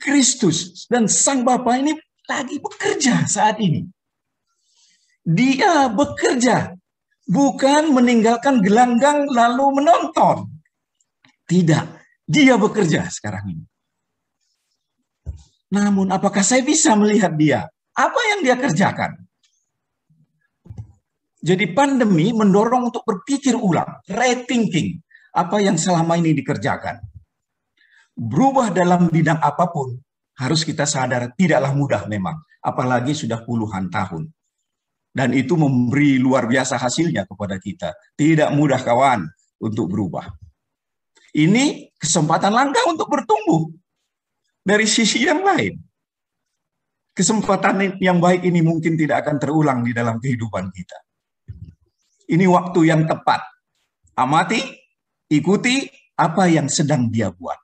Kristus 0.00 0.88
dan 0.88 1.04
Sang 1.04 1.44
Bapa 1.44 1.76
ini 1.76 1.92
lagi 2.24 2.56
bekerja 2.56 3.28
saat 3.28 3.60
ini. 3.60 3.84
Dia 5.20 5.92
bekerja 5.92 6.72
bukan 7.28 7.92
meninggalkan 7.92 8.64
gelanggang 8.64 9.28
lalu 9.28 9.84
menonton. 9.84 10.48
Tidak, 11.44 11.84
dia 12.24 12.54
bekerja 12.56 13.04
sekarang 13.12 13.44
ini. 13.52 13.64
Namun 15.70 16.08
apakah 16.10 16.42
saya 16.42 16.64
bisa 16.64 16.96
melihat 16.96 17.36
dia? 17.36 17.68
Apa 17.94 18.20
yang 18.34 18.40
dia 18.42 18.56
kerjakan? 18.56 19.29
Jadi 21.40 21.72
pandemi 21.72 22.36
mendorong 22.36 22.92
untuk 22.92 23.00
berpikir 23.08 23.56
ulang, 23.56 24.04
rethinking 24.04 25.00
apa 25.32 25.56
yang 25.64 25.80
selama 25.80 26.20
ini 26.20 26.36
dikerjakan. 26.36 27.00
Berubah 28.12 28.68
dalam 28.68 29.08
bidang 29.08 29.40
apa 29.40 29.72
pun 29.72 29.96
harus 30.36 30.60
kita 30.68 30.84
sadar 30.84 31.32
tidaklah 31.32 31.72
mudah 31.72 32.04
memang, 32.12 32.36
apalagi 32.60 33.16
sudah 33.16 33.40
puluhan 33.40 33.88
tahun. 33.88 34.28
Dan 35.10 35.32
itu 35.32 35.56
memberi 35.56 36.20
luar 36.20 36.44
biasa 36.44 36.76
hasilnya 36.76 37.24
kepada 37.24 37.56
kita. 37.56 37.96
Tidak 38.14 38.52
mudah 38.52 38.78
kawan 38.78 39.24
untuk 39.64 39.90
berubah. 39.90 40.28
Ini 41.34 41.94
kesempatan 41.96 42.52
langka 42.52 42.84
untuk 42.86 43.08
bertumbuh 43.08 43.72
dari 44.60 44.86
sisi 44.86 45.24
yang 45.24 45.40
lain. 45.40 45.78
Kesempatan 47.10 47.98
yang 47.98 48.22
baik 48.22 48.46
ini 48.46 48.62
mungkin 48.62 48.94
tidak 48.94 49.26
akan 49.26 49.36
terulang 49.40 49.82
di 49.82 49.90
dalam 49.90 50.22
kehidupan 50.22 50.70
kita. 50.70 50.98
Ini 52.30 52.46
waktu 52.46 52.86
yang 52.86 53.10
tepat. 53.10 53.42
Amati, 54.14 54.62
ikuti 55.26 55.90
apa 56.14 56.46
yang 56.46 56.70
sedang 56.70 57.10
dia 57.10 57.34
buat. 57.34 57.58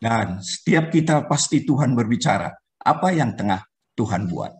Dan 0.00 0.42
setiap 0.42 0.90
kita 0.90 1.28
pasti 1.30 1.62
Tuhan 1.62 1.94
berbicara 1.94 2.50
apa 2.80 3.08
yang 3.12 3.36
tengah 3.36 3.62
Tuhan 3.94 4.26
buat. 4.26 4.50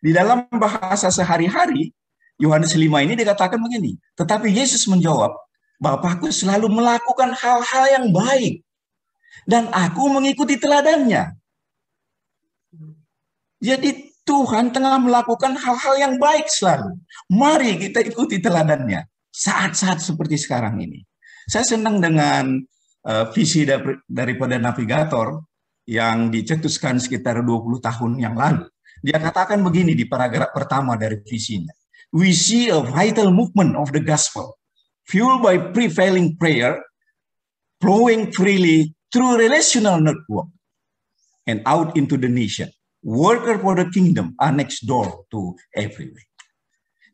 Di 0.00 0.10
dalam 0.16 0.48
bahasa 0.48 1.12
sehari-hari, 1.12 1.92
Yohanes 2.40 2.72
5 2.72 3.04
ini 3.04 3.14
dikatakan 3.18 3.60
begini, 3.60 3.98
tetapi 4.16 4.48
Yesus 4.48 4.88
menjawab, 4.88 5.34
Bapakku 5.78 6.32
selalu 6.34 6.70
melakukan 6.74 7.36
hal-hal 7.38 7.84
yang 7.86 8.06
baik, 8.10 8.66
dan 9.46 9.70
aku 9.70 10.10
mengikuti 10.10 10.58
teladannya. 10.58 11.38
Jadi 13.62 14.07
Tuhan 14.28 14.76
tengah 14.76 15.00
melakukan 15.00 15.56
hal-hal 15.56 15.94
yang 15.96 16.14
baik 16.20 16.52
selalu. 16.52 17.00
Mari 17.32 17.80
kita 17.80 18.04
ikuti 18.04 18.36
teladannya. 18.44 19.08
Saat-saat 19.32 20.04
seperti 20.04 20.36
sekarang 20.36 20.76
ini. 20.84 21.00
Saya 21.48 21.64
senang 21.64 21.96
dengan 21.96 22.60
uh, 23.08 23.24
visi 23.32 23.64
daripada 24.04 24.60
navigator 24.60 25.48
yang 25.88 26.28
dicetuskan 26.28 27.00
sekitar 27.00 27.40
20 27.40 27.80
tahun 27.80 28.20
yang 28.20 28.36
lalu. 28.36 28.68
Dia 29.00 29.16
katakan 29.16 29.64
begini 29.64 29.96
di 29.96 30.04
paragraf 30.04 30.52
pertama 30.52 31.00
dari 31.00 31.16
visinya. 31.24 31.72
We 32.12 32.36
see 32.36 32.68
a 32.68 32.84
vital 32.84 33.32
movement 33.32 33.80
of 33.80 33.96
the 33.96 34.04
gospel, 34.04 34.60
fueled 35.08 35.40
by 35.40 35.72
prevailing 35.72 36.36
prayer, 36.36 36.84
flowing 37.80 38.28
freely 38.36 38.92
through 39.08 39.40
relational 39.40 40.04
network 40.04 40.52
and 41.48 41.64
out 41.64 41.96
into 41.96 42.20
the 42.20 42.28
nation. 42.28 42.68
Worker 43.08 43.56
for 43.56 43.72
the 43.72 43.88
kingdom 43.88 44.36
are 44.36 44.52
next 44.52 44.84
door 44.84 45.24
to 45.32 45.56
everywhere. 45.72 46.28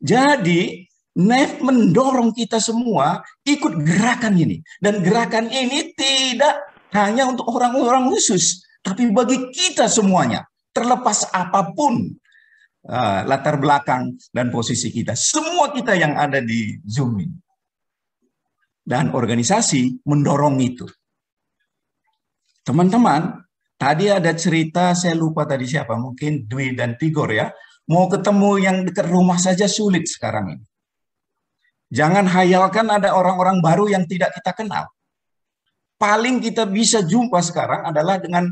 Jadi, 0.03 0.83
Nef 1.15 1.63
mendorong 1.63 2.35
kita 2.35 2.59
semua 2.59 3.23
ikut 3.47 3.79
gerakan 3.87 4.35
ini. 4.35 4.59
Dan 4.83 4.99
gerakan 4.99 5.47
ini 5.47 5.95
tidak 5.95 6.67
hanya 6.91 7.31
untuk 7.31 7.47
orang-orang 7.47 8.11
khusus, 8.11 8.67
tapi 8.83 9.07
bagi 9.15 9.47
kita 9.55 9.87
semuanya 9.87 10.43
terlepas 10.75 11.31
apa 11.31 11.71
pun 11.71 12.11
uh, 12.91 13.19
latar 13.23 13.55
belakang 13.55 14.19
dan 14.35 14.51
posisi 14.51 14.91
kita. 14.91 15.15
Semua 15.15 15.71
kita 15.71 15.95
yang 15.95 16.19
ada 16.19 16.43
di 16.43 16.75
Zoom 16.83 17.15
ini. 17.23 17.37
Dan 18.83 19.15
organisasi 19.15 20.03
mendorong 20.03 20.59
itu. 20.59 20.85
Teman-teman, 22.67 23.44
tadi 23.75 24.11
ada 24.11 24.31
cerita, 24.35 24.95
saya 24.95 25.15
lupa 25.15 25.47
tadi 25.47 25.67
siapa, 25.67 25.95
mungkin 25.95 26.47
Dwi 26.47 26.75
dan 26.75 26.95
Tigor 26.99 27.31
ya. 27.31 27.51
Mau 27.85 28.09
ketemu 28.09 28.51
yang 28.57 28.77
dekat 28.81 29.05
rumah 29.07 29.37
saja 29.37 29.69
sulit 29.69 30.09
sekarang 30.09 30.57
ini. 30.57 30.65
Jangan 31.93 32.25
hayalkan 32.25 32.89
ada 32.89 33.13
orang-orang 33.13 33.61
baru 33.61 33.85
yang 33.85 34.09
tidak 34.09 34.33
kita 34.33 34.51
kenal. 34.57 34.89
Paling 36.01 36.41
kita 36.41 36.65
bisa 36.65 37.05
jumpa 37.05 37.39
sekarang 37.45 37.85
adalah 37.85 38.17
dengan 38.17 38.49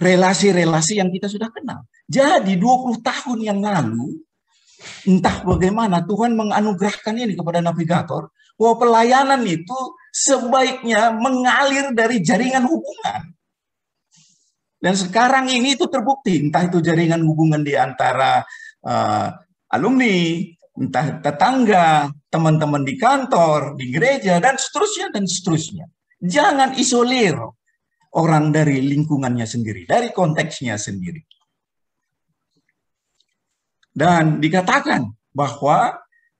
relasi-relasi 0.00 1.02
yang 1.02 1.10
kita 1.12 1.28
sudah 1.28 1.50
kenal. 1.52 1.84
Jadi 2.08 2.56
20 2.56 3.02
tahun 3.04 3.38
yang 3.44 3.60
lalu, 3.60 4.22
entah 5.04 5.44
bagaimana 5.44 6.06
Tuhan 6.06 6.32
menganugerahkan 6.38 7.12
ini 7.18 7.34
kepada 7.36 7.60
navigator, 7.60 8.32
bahwa 8.56 8.74
pelayanan 8.80 9.42
itu 9.44 9.78
sebaiknya 10.14 11.12
mengalir 11.12 11.92
dari 11.92 12.24
jaringan 12.24 12.64
hubungan. 12.64 13.36
Dan 14.80 14.96
sekarang 14.96 15.52
ini 15.52 15.76
itu 15.76 15.84
terbukti, 15.92 16.40
entah 16.40 16.64
itu 16.64 16.80
jaringan 16.80 17.20
hubungan 17.28 17.60
di 17.60 17.76
antara 17.76 18.40
uh, 18.80 19.28
alumni, 19.76 20.40
entah 20.72 21.20
tetangga, 21.20 22.08
teman-teman 22.32 22.80
di 22.80 22.96
kantor, 22.96 23.76
di 23.76 23.92
gereja, 23.92 24.40
dan 24.40 24.56
seterusnya, 24.56 25.12
dan 25.12 25.28
seterusnya. 25.28 25.84
Jangan 26.24 26.80
isolir 26.80 27.36
orang 28.16 28.50
dari 28.56 28.80
lingkungannya 28.80 29.44
sendiri, 29.44 29.84
dari 29.84 30.16
konteksnya 30.16 30.80
sendiri. 30.80 31.20
Dan 33.92 34.40
dikatakan 34.40 35.12
bahwa 35.36 35.92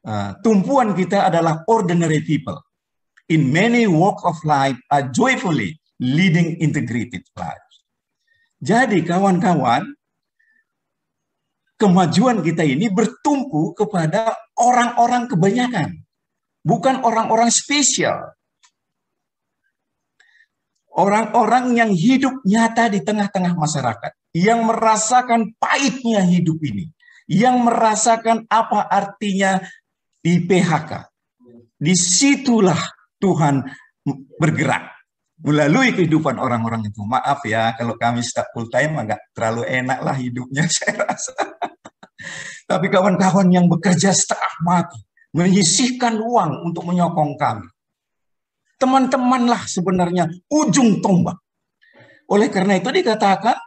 uh, 0.08 0.32
tumpuan 0.40 0.96
kita 0.96 1.28
adalah 1.28 1.60
ordinary 1.68 2.24
people 2.24 2.56
in 3.30 3.52
many 3.52 3.86
walk 3.86 4.18
of 4.26 4.36
life 4.42 4.76
are 4.90 5.06
joyfully 5.14 5.78
leading 6.02 6.58
integrated 6.58 7.22
lives. 7.38 7.69
Jadi 8.60 9.00
kawan-kawan, 9.00 9.88
kemajuan 11.80 12.44
kita 12.44 12.60
ini 12.60 12.92
bertumpu 12.92 13.72
kepada 13.72 14.36
orang-orang 14.60 15.24
kebanyakan, 15.32 16.04
bukan 16.60 17.00
orang-orang 17.00 17.48
spesial. 17.48 18.36
Orang-orang 20.92 21.72
yang 21.72 21.90
hidup 21.96 22.44
nyata 22.44 22.92
di 22.92 23.00
tengah-tengah 23.00 23.56
masyarakat, 23.56 24.12
yang 24.36 24.68
merasakan 24.68 25.56
pahitnya 25.56 26.20
hidup 26.20 26.60
ini, 26.60 26.92
yang 27.24 27.64
merasakan 27.64 28.44
apa 28.52 28.84
artinya 28.84 29.64
di 30.20 30.44
PHK. 30.44 31.08
Di 31.80 31.96
situlah 31.96 32.76
Tuhan 33.16 33.64
bergerak 34.36 34.99
melalui 35.40 35.96
kehidupan 35.96 36.36
orang-orang 36.36 36.88
itu. 36.88 37.00
Maaf 37.04 37.40
ya, 37.48 37.72
kalau 37.76 37.96
kami 37.96 38.20
start 38.20 38.52
full 38.52 38.68
time 38.68 39.00
agak 39.00 39.20
terlalu 39.32 39.64
enak 39.68 39.98
lah 40.04 40.16
hidupnya 40.16 40.68
saya 40.72 41.08
rasa. 41.08 41.34
Tapi 42.68 42.86
kawan-kawan 42.92 43.48
yang 43.50 43.66
bekerja 43.66 44.12
setengah 44.14 44.54
mati, 44.62 45.00
menyisihkan 45.34 46.20
uang 46.20 46.70
untuk 46.70 46.86
menyokong 46.86 47.34
kami. 47.34 47.66
Teman-temanlah 48.80 49.68
sebenarnya 49.68 50.28
ujung 50.48 51.04
tombak. 51.04 51.36
Oleh 52.30 52.48
karena 52.48 52.78
itu 52.78 52.88
dikatakan 52.94 53.58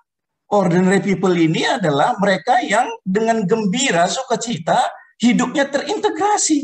ordinary 0.50 1.04
people 1.04 1.34
ini 1.36 1.68
adalah 1.68 2.16
mereka 2.18 2.64
yang 2.64 2.88
dengan 3.04 3.44
gembira, 3.44 4.08
sukacita, 4.08 4.80
hidupnya 5.20 5.68
terintegrasi. 5.68 6.64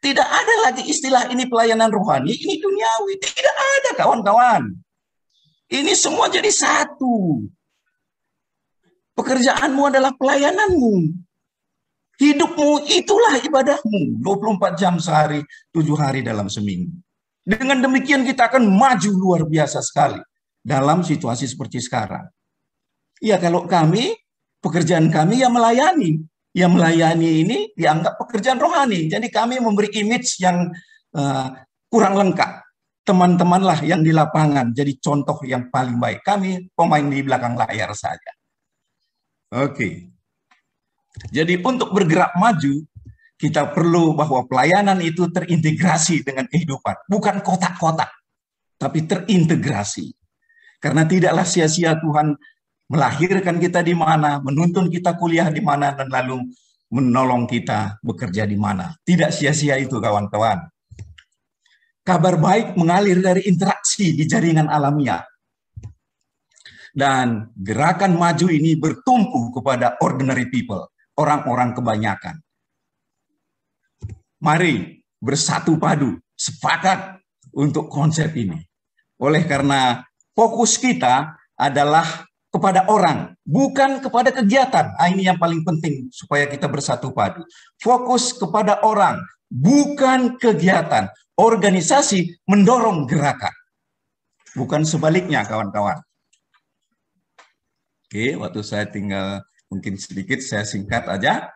Tidak 0.00 0.24
ada 0.24 0.54
lagi 0.64 0.88
istilah 0.88 1.28
ini 1.28 1.44
pelayanan 1.44 1.92
rohani, 1.92 2.32
ini 2.32 2.56
duniawi. 2.56 3.20
Tidak 3.20 3.56
ada 3.56 3.90
kawan-kawan. 4.00 4.72
Ini 5.68 5.92
semua 5.92 6.32
jadi 6.32 6.48
satu. 6.48 7.44
Pekerjaanmu 9.12 9.92
adalah 9.92 10.16
pelayananmu. 10.16 11.12
Hidupmu 12.16 12.88
itulah 12.88 13.44
ibadahmu. 13.44 14.24
24 14.24 14.80
jam 14.80 14.96
sehari, 14.96 15.44
7 15.72 15.84
hari 16.00 16.24
dalam 16.24 16.48
seminggu. 16.48 16.96
Dengan 17.44 17.84
demikian 17.84 18.24
kita 18.24 18.48
akan 18.48 18.72
maju 18.72 19.10
luar 19.12 19.42
biasa 19.44 19.84
sekali 19.84 20.20
dalam 20.64 21.04
situasi 21.04 21.44
seperti 21.44 21.80
sekarang. 21.80 22.24
Ya 23.20 23.36
kalau 23.36 23.68
kami, 23.68 24.16
pekerjaan 24.64 25.12
kami 25.12 25.44
ya 25.44 25.52
melayani 25.52 26.24
yang 26.50 26.74
melayani 26.74 27.46
ini 27.46 27.58
dianggap 27.74 28.18
pekerjaan 28.18 28.58
rohani. 28.58 29.06
Jadi 29.06 29.30
kami 29.30 29.62
memberi 29.62 29.90
image 30.02 30.42
yang 30.42 30.70
uh, 31.14 31.48
kurang 31.86 32.18
lengkap. 32.18 32.66
Teman-temanlah 33.00 33.82
yang 33.82 34.04
di 34.06 34.14
lapangan 34.14 34.70
jadi 34.70 34.92
contoh 35.02 35.40
yang 35.42 35.72
paling 35.72 35.98
baik. 35.98 36.22
Kami 36.22 36.70
pemain 36.76 37.02
di 37.02 37.20
belakang 37.24 37.58
layar 37.58 37.90
saja. 37.96 38.32
Oke. 39.50 40.14
Jadi 41.34 41.58
untuk 41.58 41.90
bergerak 41.90 42.38
maju, 42.38 42.86
kita 43.34 43.72
perlu 43.74 44.14
bahwa 44.14 44.46
pelayanan 44.46 45.00
itu 45.02 45.26
terintegrasi 45.26 46.22
dengan 46.22 46.46
kehidupan. 46.46 47.08
Bukan 47.10 47.42
kotak-kotak, 47.42 48.12
tapi 48.78 49.08
terintegrasi. 49.08 50.12
Karena 50.78 51.02
tidaklah 51.08 51.42
sia-sia 51.42 51.98
Tuhan 51.98 52.36
melahirkan 52.90 53.62
kita 53.62 53.86
di 53.86 53.94
mana, 53.94 54.42
menuntun 54.42 54.90
kita 54.90 55.14
kuliah 55.14 55.46
di 55.46 55.62
mana, 55.62 55.94
dan 55.94 56.10
lalu 56.10 56.42
menolong 56.90 57.46
kita 57.46 58.02
bekerja 58.02 58.42
di 58.50 58.58
mana. 58.58 58.98
Tidak 59.06 59.30
sia-sia 59.30 59.78
itu 59.78 60.02
kawan-kawan. 60.02 60.66
Kabar 62.02 62.34
baik 62.34 62.74
mengalir 62.74 63.22
dari 63.22 63.46
interaksi 63.46 64.10
di 64.10 64.26
jaringan 64.26 64.66
alamiah. 64.66 65.22
Dan 66.90 67.54
gerakan 67.54 68.18
maju 68.18 68.50
ini 68.50 68.74
bertumpu 68.74 69.54
kepada 69.54 69.94
ordinary 70.02 70.50
people, 70.50 70.90
orang-orang 71.14 71.70
kebanyakan. 71.70 72.42
Mari 74.42 74.98
bersatu 75.22 75.78
padu, 75.78 76.18
sepakat 76.34 77.22
untuk 77.54 77.86
konsep 77.86 78.34
ini. 78.34 78.58
Oleh 79.22 79.46
karena 79.46 80.02
fokus 80.34 80.74
kita 80.74 81.38
adalah 81.54 82.26
kepada 82.50 82.90
orang, 82.90 83.38
bukan 83.46 84.02
kepada 84.02 84.34
kegiatan. 84.34 84.90
Ah, 84.98 85.06
ini 85.06 85.30
yang 85.30 85.38
paling 85.38 85.62
penting 85.62 86.10
supaya 86.10 86.50
kita 86.50 86.66
bersatu 86.66 87.14
padu. 87.14 87.46
Fokus 87.78 88.34
kepada 88.34 88.82
orang, 88.82 89.22
bukan 89.46 90.34
kegiatan. 90.36 91.06
Organisasi 91.38 92.44
mendorong 92.44 93.08
gerakan. 93.08 93.54
Bukan 94.58 94.82
sebaliknya, 94.84 95.46
kawan-kawan. 95.46 96.02
Oke, 98.10 98.34
waktu 98.34 98.60
saya 98.66 98.90
tinggal 98.90 99.40
mungkin 99.70 99.94
sedikit, 99.94 100.42
saya 100.42 100.66
singkat 100.66 101.06
aja. 101.06 101.48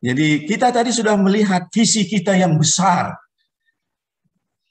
Jadi 0.00 0.48
kita 0.48 0.72
tadi 0.72 0.88
sudah 0.88 1.14
melihat 1.20 1.68
visi 1.68 2.08
kita 2.08 2.32
yang 2.32 2.56
besar 2.56 3.12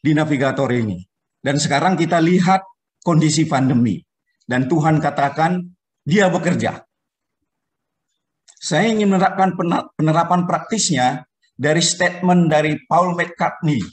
di 0.02 0.18
navigator 0.18 0.68
ini. 0.74 1.06
Dan 1.38 1.62
sekarang 1.62 1.94
kita 1.96 2.18
lihat 2.18 2.66
kondisi 3.06 3.46
pandemi. 3.46 4.07
Dan 4.48 4.72
Tuhan 4.72 5.04
katakan 5.04 5.60
dia 6.08 6.32
bekerja. 6.32 6.88
Saya 8.58 8.90
ingin 8.90 9.12
menerapkan 9.12 9.54
penerapan 10.00 10.48
praktisnya 10.48 11.28
dari 11.54 11.84
statement 11.84 12.48
dari 12.48 12.80
Paul 12.88 13.14
McCartney. 13.14 13.84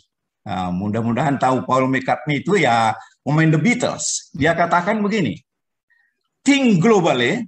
Nah, 0.47 0.71
mudah-mudahan 0.71 1.37
tahu 1.43 1.67
Paul 1.67 1.90
McCartney 1.90 2.40
itu 2.40 2.57
ya 2.61 2.95
pemain 3.27 3.51
The 3.51 3.61
Beatles. 3.61 4.31
Dia 4.37 4.55
katakan 4.55 5.03
begini, 5.03 5.37
think 6.47 6.79
globally, 6.79 7.45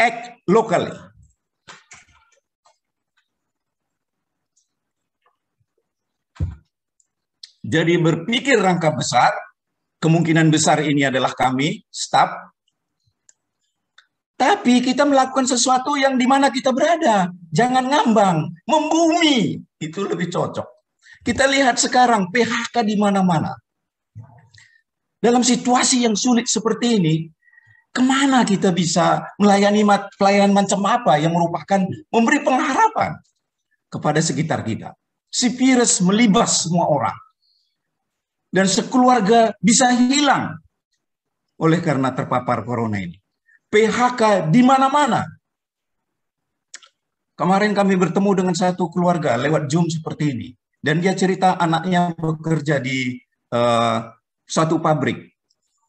act 0.00 0.40
locally. 0.48 0.94
Jadi 7.60 8.00
berpikir 8.00 8.56
rangka 8.56 8.88
besar, 8.96 9.36
kemungkinan 10.00 10.48
besar 10.48 10.80
ini 10.82 11.06
adalah 11.06 11.36
kami, 11.36 11.84
staff. 11.92 12.32
Tapi 14.40 14.80
kita 14.80 15.04
melakukan 15.04 15.44
sesuatu 15.44 16.00
yang 16.00 16.16
di 16.16 16.24
mana 16.24 16.48
kita 16.48 16.72
berada. 16.72 17.28
Jangan 17.52 17.84
ngambang, 17.84 18.48
membumi. 18.64 19.60
Itu 19.76 20.08
lebih 20.08 20.32
cocok. 20.32 20.64
Kita 21.20 21.44
lihat 21.44 21.76
sekarang 21.76 22.32
PHK 22.32 22.80
di 22.80 22.96
mana-mana. 22.96 23.52
Dalam 25.20 25.44
situasi 25.44 26.08
yang 26.08 26.16
sulit 26.16 26.48
seperti 26.48 26.96
ini, 26.96 27.14
ke 27.92 28.00
mana 28.00 28.40
kita 28.48 28.72
bisa 28.72 29.28
melayani 29.36 29.84
pelayanan 30.16 30.56
macam 30.56 30.80
apa 30.88 31.20
yang 31.20 31.36
merupakan 31.36 31.84
memberi 32.08 32.40
pengharapan 32.40 33.20
kepada 33.92 34.24
sekitar 34.24 34.64
kita. 34.64 34.96
Si 35.28 35.52
virus 35.52 36.00
melibas 36.00 36.64
semua 36.64 36.88
orang 36.88 37.16
dan 38.50 38.66
sekeluarga 38.66 39.54
bisa 39.62 39.90
hilang 39.94 40.58
oleh 41.60 41.78
karena 41.78 42.10
terpapar 42.10 42.66
corona 42.66 42.98
ini. 42.98 43.16
PHK 43.70 44.50
di 44.50 44.60
mana-mana. 44.66 45.22
Kemarin 47.38 47.72
kami 47.72 47.96
bertemu 47.96 48.30
dengan 48.42 48.56
satu 48.58 48.90
keluarga 48.90 49.38
lewat 49.38 49.70
Zoom 49.70 49.86
seperti 49.88 50.34
ini. 50.34 50.48
Dan 50.80 50.98
dia 51.00 51.14
cerita 51.14 51.56
anaknya 51.56 52.12
bekerja 52.16 52.80
di 52.82 53.16
uh, 53.52 54.10
satu 54.44 54.80
pabrik. 54.80 55.30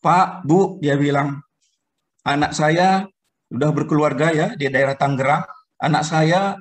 Pak, 0.04 0.43
Bu, 0.43 0.78
dia 0.84 1.00
bilang, 1.00 1.39
anak 2.28 2.52
saya 2.54 3.08
sudah 3.47 3.71
berkeluarga 3.71 4.32
ya 4.32 4.47
di 4.54 4.67
daerah 4.67 4.95
Tangerang. 4.95 5.43
Anak 5.82 6.04
saya 6.06 6.56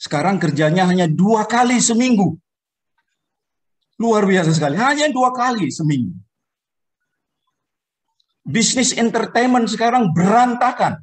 sekarang 0.00 0.40
kerjanya 0.40 0.88
hanya 0.88 1.06
dua 1.10 1.44
kali 1.44 1.82
seminggu. 1.82 2.38
Luar 3.96 4.28
biasa 4.28 4.52
sekali. 4.52 4.76
Hanya 4.76 5.08
dua 5.08 5.32
kali 5.32 5.72
seminggu. 5.72 6.12
Bisnis 8.44 8.92
entertainment 8.94 9.66
sekarang 9.66 10.12
berantakan. 10.12 11.00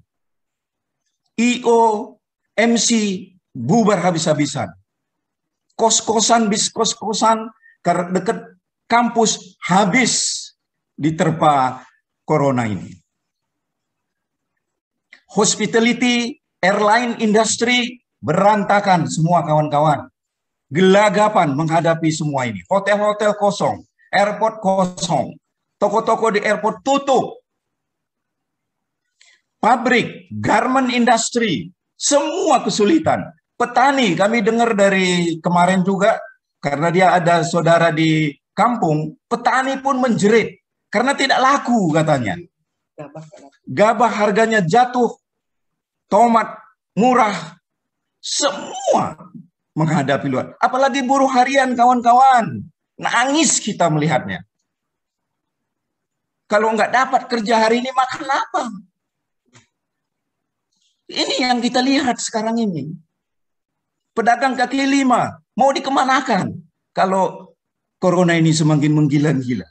IO, 1.34 2.16
MC 2.54 2.90
bubar 3.52 3.98
habis-habisan. 4.00 4.70
Kos-kosan, 5.74 6.48
bis 6.54 6.70
kos-kosan 6.70 7.50
dekat 8.14 8.54
kampus 8.86 9.58
habis 9.66 10.14
diterpa 10.94 11.82
corona 12.22 12.70
ini. 12.70 12.94
Hospitality, 15.34 16.38
airline 16.62 17.18
industry 17.18 18.06
berantakan 18.22 19.10
semua 19.10 19.42
kawan-kawan 19.42 20.13
gelagapan 20.74 21.54
menghadapi 21.54 22.10
semua 22.10 22.50
ini. 22.50 22.66
Hotel-hotel 22.66 23.38
kosong, 23.38 23.86
airport 24.10 24.58
kosong. 24.58 25.38
Toko-toko 25.78 26.34
di 26.34 26.42
airport 26.42 26.82
tutup. 26.82 27.46
Pabrik, 29.62 30.34
garment 30.34 30.90
industry, 30.90 31.70
semua 31.94 32.66
kesulitan. 32.66 33.22
Petani, 33.54 34.18
kami 34.18 34.42
dengar 34.42 34.74
dari 34.74 35.40
kemarin 35.40 35.86
juga, 35.86 36.20
karena 36.58 36.90
dia 36.90 37.14
ada 37.16 37.46
saudara 37.46 37.94
di 37.94 38.34
kampung, 38.52 39.16
petani 39.30 39.80
pun 39.80 40.02
menjerit 40.02 40.64
karena 40.88 41.16
tidak 41.16 41.40
laku 41.40 41.92
katanya. 41.96 42.36
Gabah 43.66 44.12
harganya 44.12 44.60
jatuh, 44.62 45.16
tomat 46.12 46.60
murah, 46.94 47.58
semua 48.22 49.18
menghadapi 49.74 50.28
luar. 50.30 50.54
Apalagi 50.62 51.02
buruh 51.06 51.30
harian 51.30 51.74
kawan-kawan. 51.74 52.66
Nangis 52.98 53.58
kita 53.58 53.90
melihatnya. 53.90 54.46
Kalau 56.46 56.70
nggak 56.78 56.94
dapat 56.94 57.22
kerja 57.26 57.66
hari 57.66 57.82
ini, 57.82 57.90
makan 57.90 58.30
apa? 58.30 58.64
Ini 61.10 61.50
yang 61.50 61.58
kita 61.58 61.82
lihat 61.82 62.22
sekarang 62.22 62.62
ini. 62.62 62.94
Pedagang 64.14 64.54
kaki 64.54 64.86
lima, 64.86 65.42
mau 65.58 65.74
dikemanakan? 65.74 66.54
Kalau 66.94 67.58
corona 67.98 68.38
ini 68.38 68.54
semakin 68.54 68.94
menggila-gila. 68.94 69.66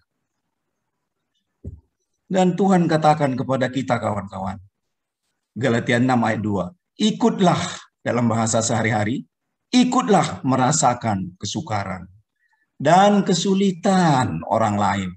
Dan 2.26 2.58
Tuhan 2.58 2.90
katakan 2.90 3.38
kepada 3.38 3.70
kita 3.70 4.02
kawan-kawan. 4.02 4.58
Galatia 5.54 6.00
6 6.00 6.08
ayat 6.16 6.40
2. 6.40 7.06
Ikutlah 7.12 7.60
dalam 8.00 8.26
bahasa 8.26 8.58
sehari-hari. 8.64 9.28
Ikutlah 9.72 10.44
merasakan 10.44 11.32
kesukaran 11.40 12.04
dan 12.76 13.24
kesulitan 13.24 14.44
orang 14.44 14.76
lain. 14.76 15.10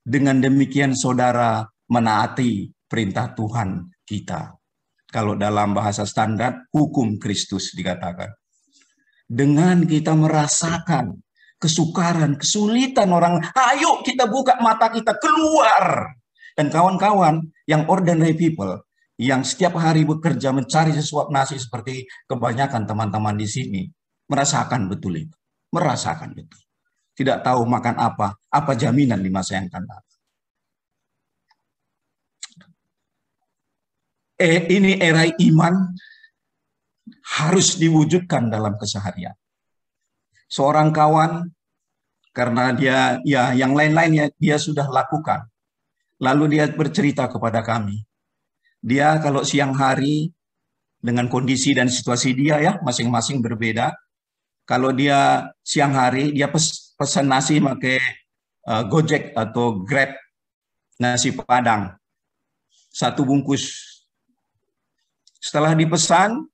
Dengan 0.00 0.40
demikian 0.40 0.96
saudara 0.96 1.68
menaati 1.92 2.72
perintah 2.88 3.36
Tuhan 3.36 3.92
kita. 4.08 4.56
Kalau 5.12 5.36
dalam 5.36 5.76
bahasa 5.76 6.08
standar, 6.08 6.64
hukum 6.72 7.20
Kristus 7.20 7.76
dikatakan. 7.76 8.32
Dengan 9.28 9.84
kita 9.84 10.16
merasakan 10.16 11.20
kesukaran, 11.60 12.40
kesulitan 12.40 13.12
orang. 13.12 13.42
Ayo 13.52 14.00
kita 14.00 14.30
buka 14.32 14.56
mata 14.64 14.88
kita 14.88 15.12
keluar. 15.20 16.08
Dan 16.56 16.72
kawan-kawan 16.72 17.52
yang 17.68 17.84
ordinary 17.84 18.32
people, 18.32 18.80
yang 19.16 19.40
setiap 19.44 19.80
hari 19.80 20.04
bekerja 20.04 20.52
mencari 20.52 20.92
sesuap 20.92 21.32
nasi 21.32 21.56
seperti 21.56 22.04
kebanyakan 22.28 22.84
teman-teman 22.84 23.36
di 23.36 23.48
sini, 23.48 23.82
merasakan 24.28 24.92
betul 24.92 25.16
itu. 25.16 25.36
Merasakan 25.72 26.36
betul. 26.36 26.60
Tidak 27.16 27.40
tahu 27.40 27.64
makan 27.64 27.96
apa, 27.96 28.36
apa 28.52 28.72
jaminan 28.76 29.20
di 29.24 29.32
masa 29.32 29.56
yang 29.56 29.72
akan 29.72 29.84
datang. 29.88 30.20
Eh, 34.36 34.68
ini 34.68 35.00
era 35.00 35.24
iman 35.24 35.96
harus 37.40 37.80
diwujudkan 37.80 38.52
dalam 38.52 38.76
keseharian 38.76 39.32
seorang 40.46 40.94
kawan 40.94 41.50
karena 42.30 42.74
dia 42.76 42.98
ya 43.26 43.52
yang 43.56 43.74
lain-lainnya 43.74 44.30
dia 44.38 44.56
sudah 44.60 44.86
lakukan. 44.86 45.46
Lalu 46.16 46.56
dia 46.56 46.64
bercerita 46.72 47.28
kepada 47.28 47.60
kami. 47.60 48.00
Dia 48.82 49.18
kalau 49.20 49.42
siang 49.42 49.72
hari 49.76 50.32
dengan 51.00 51.30
kondisi 51.30 51.76
dan 51.76 51.86
situasi 51.86 52.34
dia 52.34 52.58
ya 52.58 52.72
masing-masing 52.82 53.44
berbeda. 53.44 53.94
Kalau 54.66 54.90
dia 54.90 55.46
siang 55.62 55.94
hari 55.94 56.34
dia 56.34 56.50
pes, 56.50 56.92
pesan 56.98 57.30
nasi 57.30 57.62
pakai 57.62 58.02
uh, 58.66 58.82
Gojek 58.90 59.30
atau 59.36 59.84
Grab 59.86 60.10
nasi 60.98 61.30
padang 61.30 61.94
satu 62.96 63.28
bungkus. 63.28 63.84
Setelah 65.36 65.76
dipesan, 65.76 66.48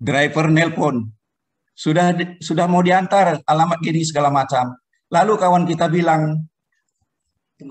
driver 0.00 0.48
nelpon, 0.50 1.12
sudah 1.76 2.16
sudah 2.40 2.66
mau 2.66 2.80
diantar 2.80 3.44
alamat 3.44 3.78
gini 3.84 4.02
segala 4.02 4.32
macam. 4.32 4.72
Lalu 5.12 5.32
kawan 5.36 5.68
kita 5.68 5.92
bilang, 5.92 6.48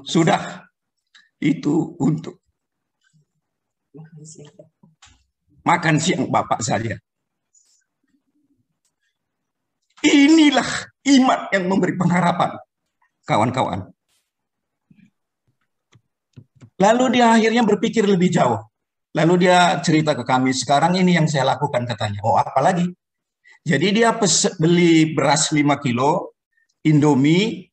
sudah 0.06 0.71
itu 1.42 1.98
untuk 1.98 2.38
makan 5.66 5.98
siang 5.98 6.30
Bapak 6.30 6.62
saja. 6.62 6.96
Inilah 10.02 10.70
iman 11.18 11.40
yang 11.54 11.66
memberi 11.70 11.94
pengharapan, 11.94 12.58
kawan-kawan. 13.26 13.90
Lalu 16.82 17.22
dia 17.22 17.38
akhirnya 17.38 17.62
berpikir 17.62 18.10
lebih 18.10 18.34
jauh. 18.34 18.58
Lalu 19.14 19.46
dia 19.46 19.78
cerita 19.86 20.18
ke 20.18 20.26
kami, 20.26 20.56
sekarang 20.56 20.98
ini 20.98 21.14
yang 21.14 21.30
saya 21.30 21.54
lakukan 21.54 21.86
katanya. 21.86 22.24
Oh, 22.26 22.34
apalagi? 22.34 22.90
Jadi 23.62 24.02
dia 24.02 24.18
beli 24.58 25.14
beras 25.14 25.54
5 25.54 25.62
kilo, 25.78 26.34
Indomie, 26.82 27.70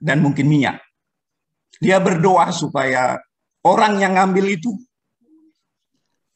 dan 0.00 0.24
mungkin 0.24 0.48
minyak. 0.48 0.80
Dia 1.76 2.00
berdoa 2.00 2.48
supaya 2.52 3.20
orang 3.66 4.00
yang 4.00 4.16
ngambil 4.16 4.46
itu 4.56 4.72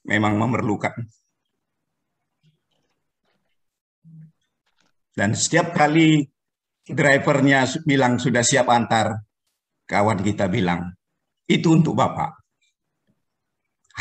memang 0.05 0.37
memerlukan. 0.37 0.95
Dan 5.15 5.37
setiap 5.37 5.77
kali 5.77 6.25
drivernya 6.87 7.69
bilang 7.85 8.17
sudah 8.17 8.41
siap 8.41 8.73
antar, 8.73 9.21
kawan 9.85 10.21
kita 10.25 10.49
bilang, 10.49 10.97
itu 11.45 11.77
untuk 11.77 11.99
Bapak. 11.99 12.41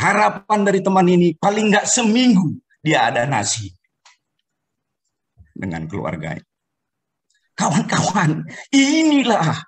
Harapan 0.00 0.60
dari 0.64 0.80
teman 0.80 1.04
ini 1.04 1.36
paling 1.36 1.68
nggak 1.68 1.84
seminggu 1.84 2.56
dia 2.80 3.12
ada 3.12 3.28
nasi 3.28 3.68
dengan 5.52 5.84
keluarganya. 5.84 6.40
Kawan-kawan, 7.52 8.48
inilah 8.72 9.60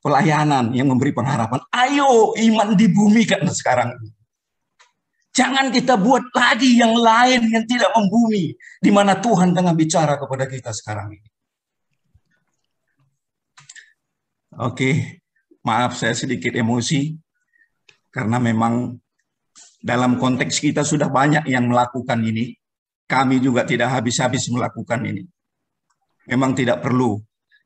pelayanan 0.00 0.72
yang 0.72 0.88
memberi 0.88 1.12
pengharapan. 1.12 1.60
Ayo 1.72 2.32
iman 2.36 2.72
di 2.76 2.88
bumi 2.88 3.28
kan 3.28 3.44
sekarang 3.48 3.96
Jangan 5.30 5.70
kita 5.70 5.94
buat 5.94 6.26
lagi 6.34 6.74
yang 6.74 6.98
lain 6.98 7.54
yang 7.54 7.64
tidak 7.64 7.94
membumi. 7.94 8.50
Di 8.82 8.90
mana 8.90 9.14
Tuhan 9.14 9.54
tengah 9.54 9.74
bicara 9.78 10.18
kepada 10.18 10.50
kita 10.50 10.74
sekarang 10.74 11.14
ini. 11.14 11.28
Oke, 14.58 15.22
maaf 15.62 15.94
saya 15.94 16.18
sedikit 16.18 16.50
emosi. 16.50 17.14
Karena 18.10 18.42
memang 18.42 18.98
dalam 19.78 20.18
konteks 20.18 20.58
kita 20.58 20.82
sudah 20.82 21.06
banyak 21.06 21.46
yang 21.46 21.70
melakukan 21.70 22.18
ini. 22.26 22.58
Kami 23.06 23.38
juga 23.38 23.62
tidak 23.62 23.90
habis-habis 23.90 24.50
melakukan 24.50 25.02
ini. 25.06 25.26
Memang 26.26 26.54
tidak 26.58 26.82
perlu 26.82 27.18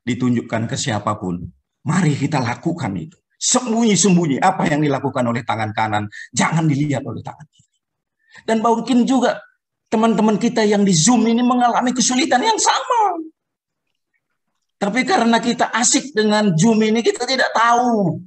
ditunjukkan 0.05 0.69
ke 0.69 0.77
siapa 0.77 1.17
pun. 1.17 1.49
Mari 1.85 2.17
kita 2.17 2.41
lakukan 2.41 2.91
itu. 2.97 3.17
Sembunyi-sembunyi 3.35 4.41
apa 4.41 4.65
yang 4.65 4.81
dilakukan 4.81 5.21
oleh 5.21 5.45
tangan 5.45 5.69
kanan, 5.69 6.09
jangan 6.33 6.65
dilihat 6.65 7.05
oleh 7.05 7.21
tangan 7.21 7.45
kiri. 7.45 7.77
Dan 8.41 8.65
mungkin 8.65 9.05
juga 9.05 9.37
teman-teman 9.93 10.41
kita 10.41 10.65
yang 10.65 10.81
di 10.81 10.91
Zoom 10.91 11.29
ini 11.29 11.45
mengalami 11.45 11.93
kesulitan 11.93 12.41
yang 12.41 12.57
sama. 12.57 13.21
Tapi 14.81 15.05
karena 15.05 15.37
kita 15.37 15.69
asik 15.71 16.11
dengan 16.11 16.57
Zoom 16.57 16.81
ini, 16.81 17.05
kita 17.05 17.23
tidak 17.23 17.53
tahu 17.53 18.19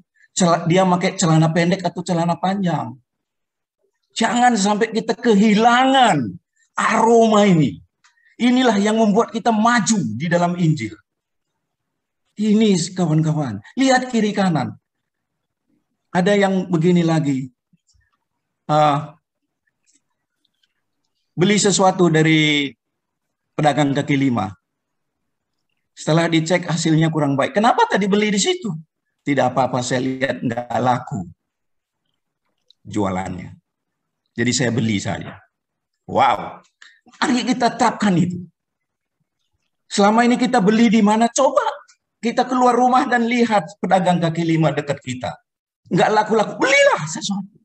dia 0.70 0.86
pakai 0.86 1.18
celana 1.18 1.50
pendek 1.50 1.82
atau 1.82 2.00
celana 2.06 2.38
panjang. 2.38 2.94
Jangan 4.14 4.54
sampai 4.54 4.94
kita 4.94 5.18
kehilangan 5.18 6.30
aroma 6.78 7.42
ini. 7.42 7.82
Inilah 8.38 8.78
yang 8.78 9.02
membuat 9.02 9.34
kita 9.34 9.50
maju 9.50 9.98
di 10.14 10.30
dalam 10.30 10.54
Injil. 10.54 10.94
Ini 12.38 12.78
kawan-kawan, 12.94 13.58
lihat 13.74 14.14
kiri 14.14 14.30
kanan. 14.30 14.78
Ada 16.14 16.38
yang 16.38 16.70
begini 16.70 17.02
lagi. 17.02 17.50
Uh, 18.70 19.10
beli 21.34 21.58
sesuatu 21.58 22.06
dari 22.06 22.70
pedagang 23.58 23.90
kaki 23.90 24.14
lima. 24.14 24.54
Setelah 25.98 26.30
dicek 26.30 26.70
hasilnya 26.70 27.10
kurang 27.10 27.34
baik. 27.34 27.58
Kenapa 27.58 27.82
tadi 27.90 28.06
beli 28.06 28.30
di 28.30 28.38
situ? 28.38 28.70
Tidak 29.26 29.50
apa-apa, 29.50 29.82
saya 29.82 29.98
lihat 29.98 30.38
nggak 30.38 30.78
laku 30.78 31.26
jualannya. 32.86 33.50
Jadi 34.38 34.52
saya 34.54 34.70
beli 34.70 35.02
saja. 35.02 35.42
Wow. 36.06 36.62
Mari 37.18 37.42
kita 37.50 37.74
terapkan 37.74 38.14
itu. 38.14 38.46
Selama 39.90 40.22
ini 40.22 40.38
kita 40.38 40.62
beli 40.62 40.86
di 40.86 41.02
mana? 41.02 41.26
Coba 41.26 41.66
kita 42.18 42.46
keluar 42.46 42.74
rumah 42.74 43.06
dan 43.06 43.30
lihat 43.30 43.78
pedagang 43.78 44.18
kaki 44.18 44.42
lima 44.42 44.74
dekat 44.74 44.98
kita. 45.02 45.30
Enggak 45.88 46.10
laku-laku, 46.12 46.58
belilah 46.58 47.02
sesuatu. 47.06 47.58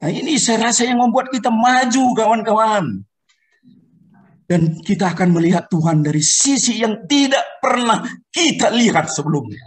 Nah 0.00 0.08
ini 0.08 0.40
saya 0.40 0.72
rasa 0.72 0.88
yang 0.88 1.02
membuat 1.02 1.28
kita 1.28 1.52
maju 1.52 2.04
kawan-kawan. 2.16 3.04
Dan 4.50 4.82
kita 4.82 5.14
akan 5.14 5.30
melihat 5.30 5.70
Tuhan 5.70 6.02
dari 6.02 6.18
sisi 6.18 6.82
yang 6.82 7.06
tidak 7.06 7.62
pernah 7.62 8.02
kita 8.34 8.74
lihat 8.74 9.06
sebelumnya. 9.06 9.62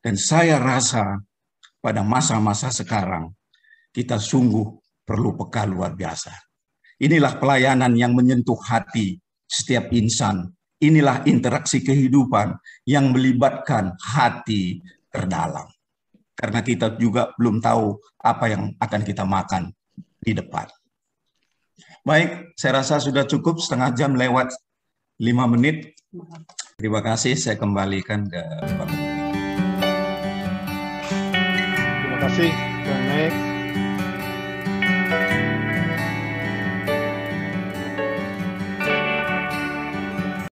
Dan 0.00 0.16
saya 0.16 0.56
rasa 0.56 1.20
pada 1.82 2.00
masa-masa 2.00 2.72
sekarang 2.72 3.28
kita 3.92 4.16
sungguh 4.16 4.64
perlu 5.04 5.36
peka 5.36 5.68
luar 5.68 5.92
biasa. 5.92 6.32
Inilah 6.96 7.36
pelayanan 7.36 7.92
yang 7.92 8.16
menyentuh 8.16 8.56
hati 8.56 9.20
setiap 9.46 9.90
insan. 9.94 10.50
Inilah 10.76 11.24
interaksi 11.24 11.80
kehidupan 11.80 12.52
yang 12.84 13.08
melibatkan 13.08 13.96
hati 13.96 14.84
terdalam. 15.08 15.64
Karena 16.36 16.60
kita 16.60 16.92
juga 17.00 17.32
belum 17.40 17.64
tahu 17.64 17.96
apa 18.20 18.44
yang 18.52 18.62
akan 18.76 19.00
kita 19.00 19.24
makan 19.24 19.72
di 20.20 20.36
depan. 20.36 20.68
Baik, 22.04 22.52
saya 22.60 22.84
rasa 22.84 23.00
sudah 23.00 23.24
cukup 23.24 23.56
setengah 23.56 23.96
jam 23.96 24.12
lewat 24.12 24.52
lima 25.16 25.48
menit. 25.48 25.96
Terima 26.76 27.00
kasih, 27.00 27.40
saya 27.40 27.56
kembalikan 27.56 28.28
ke 28.28 28.42
Bapak. 28.76 29.00
Terima 32.04 32.18
kasih, 32.20 32.52
Bang. 32.84 33.45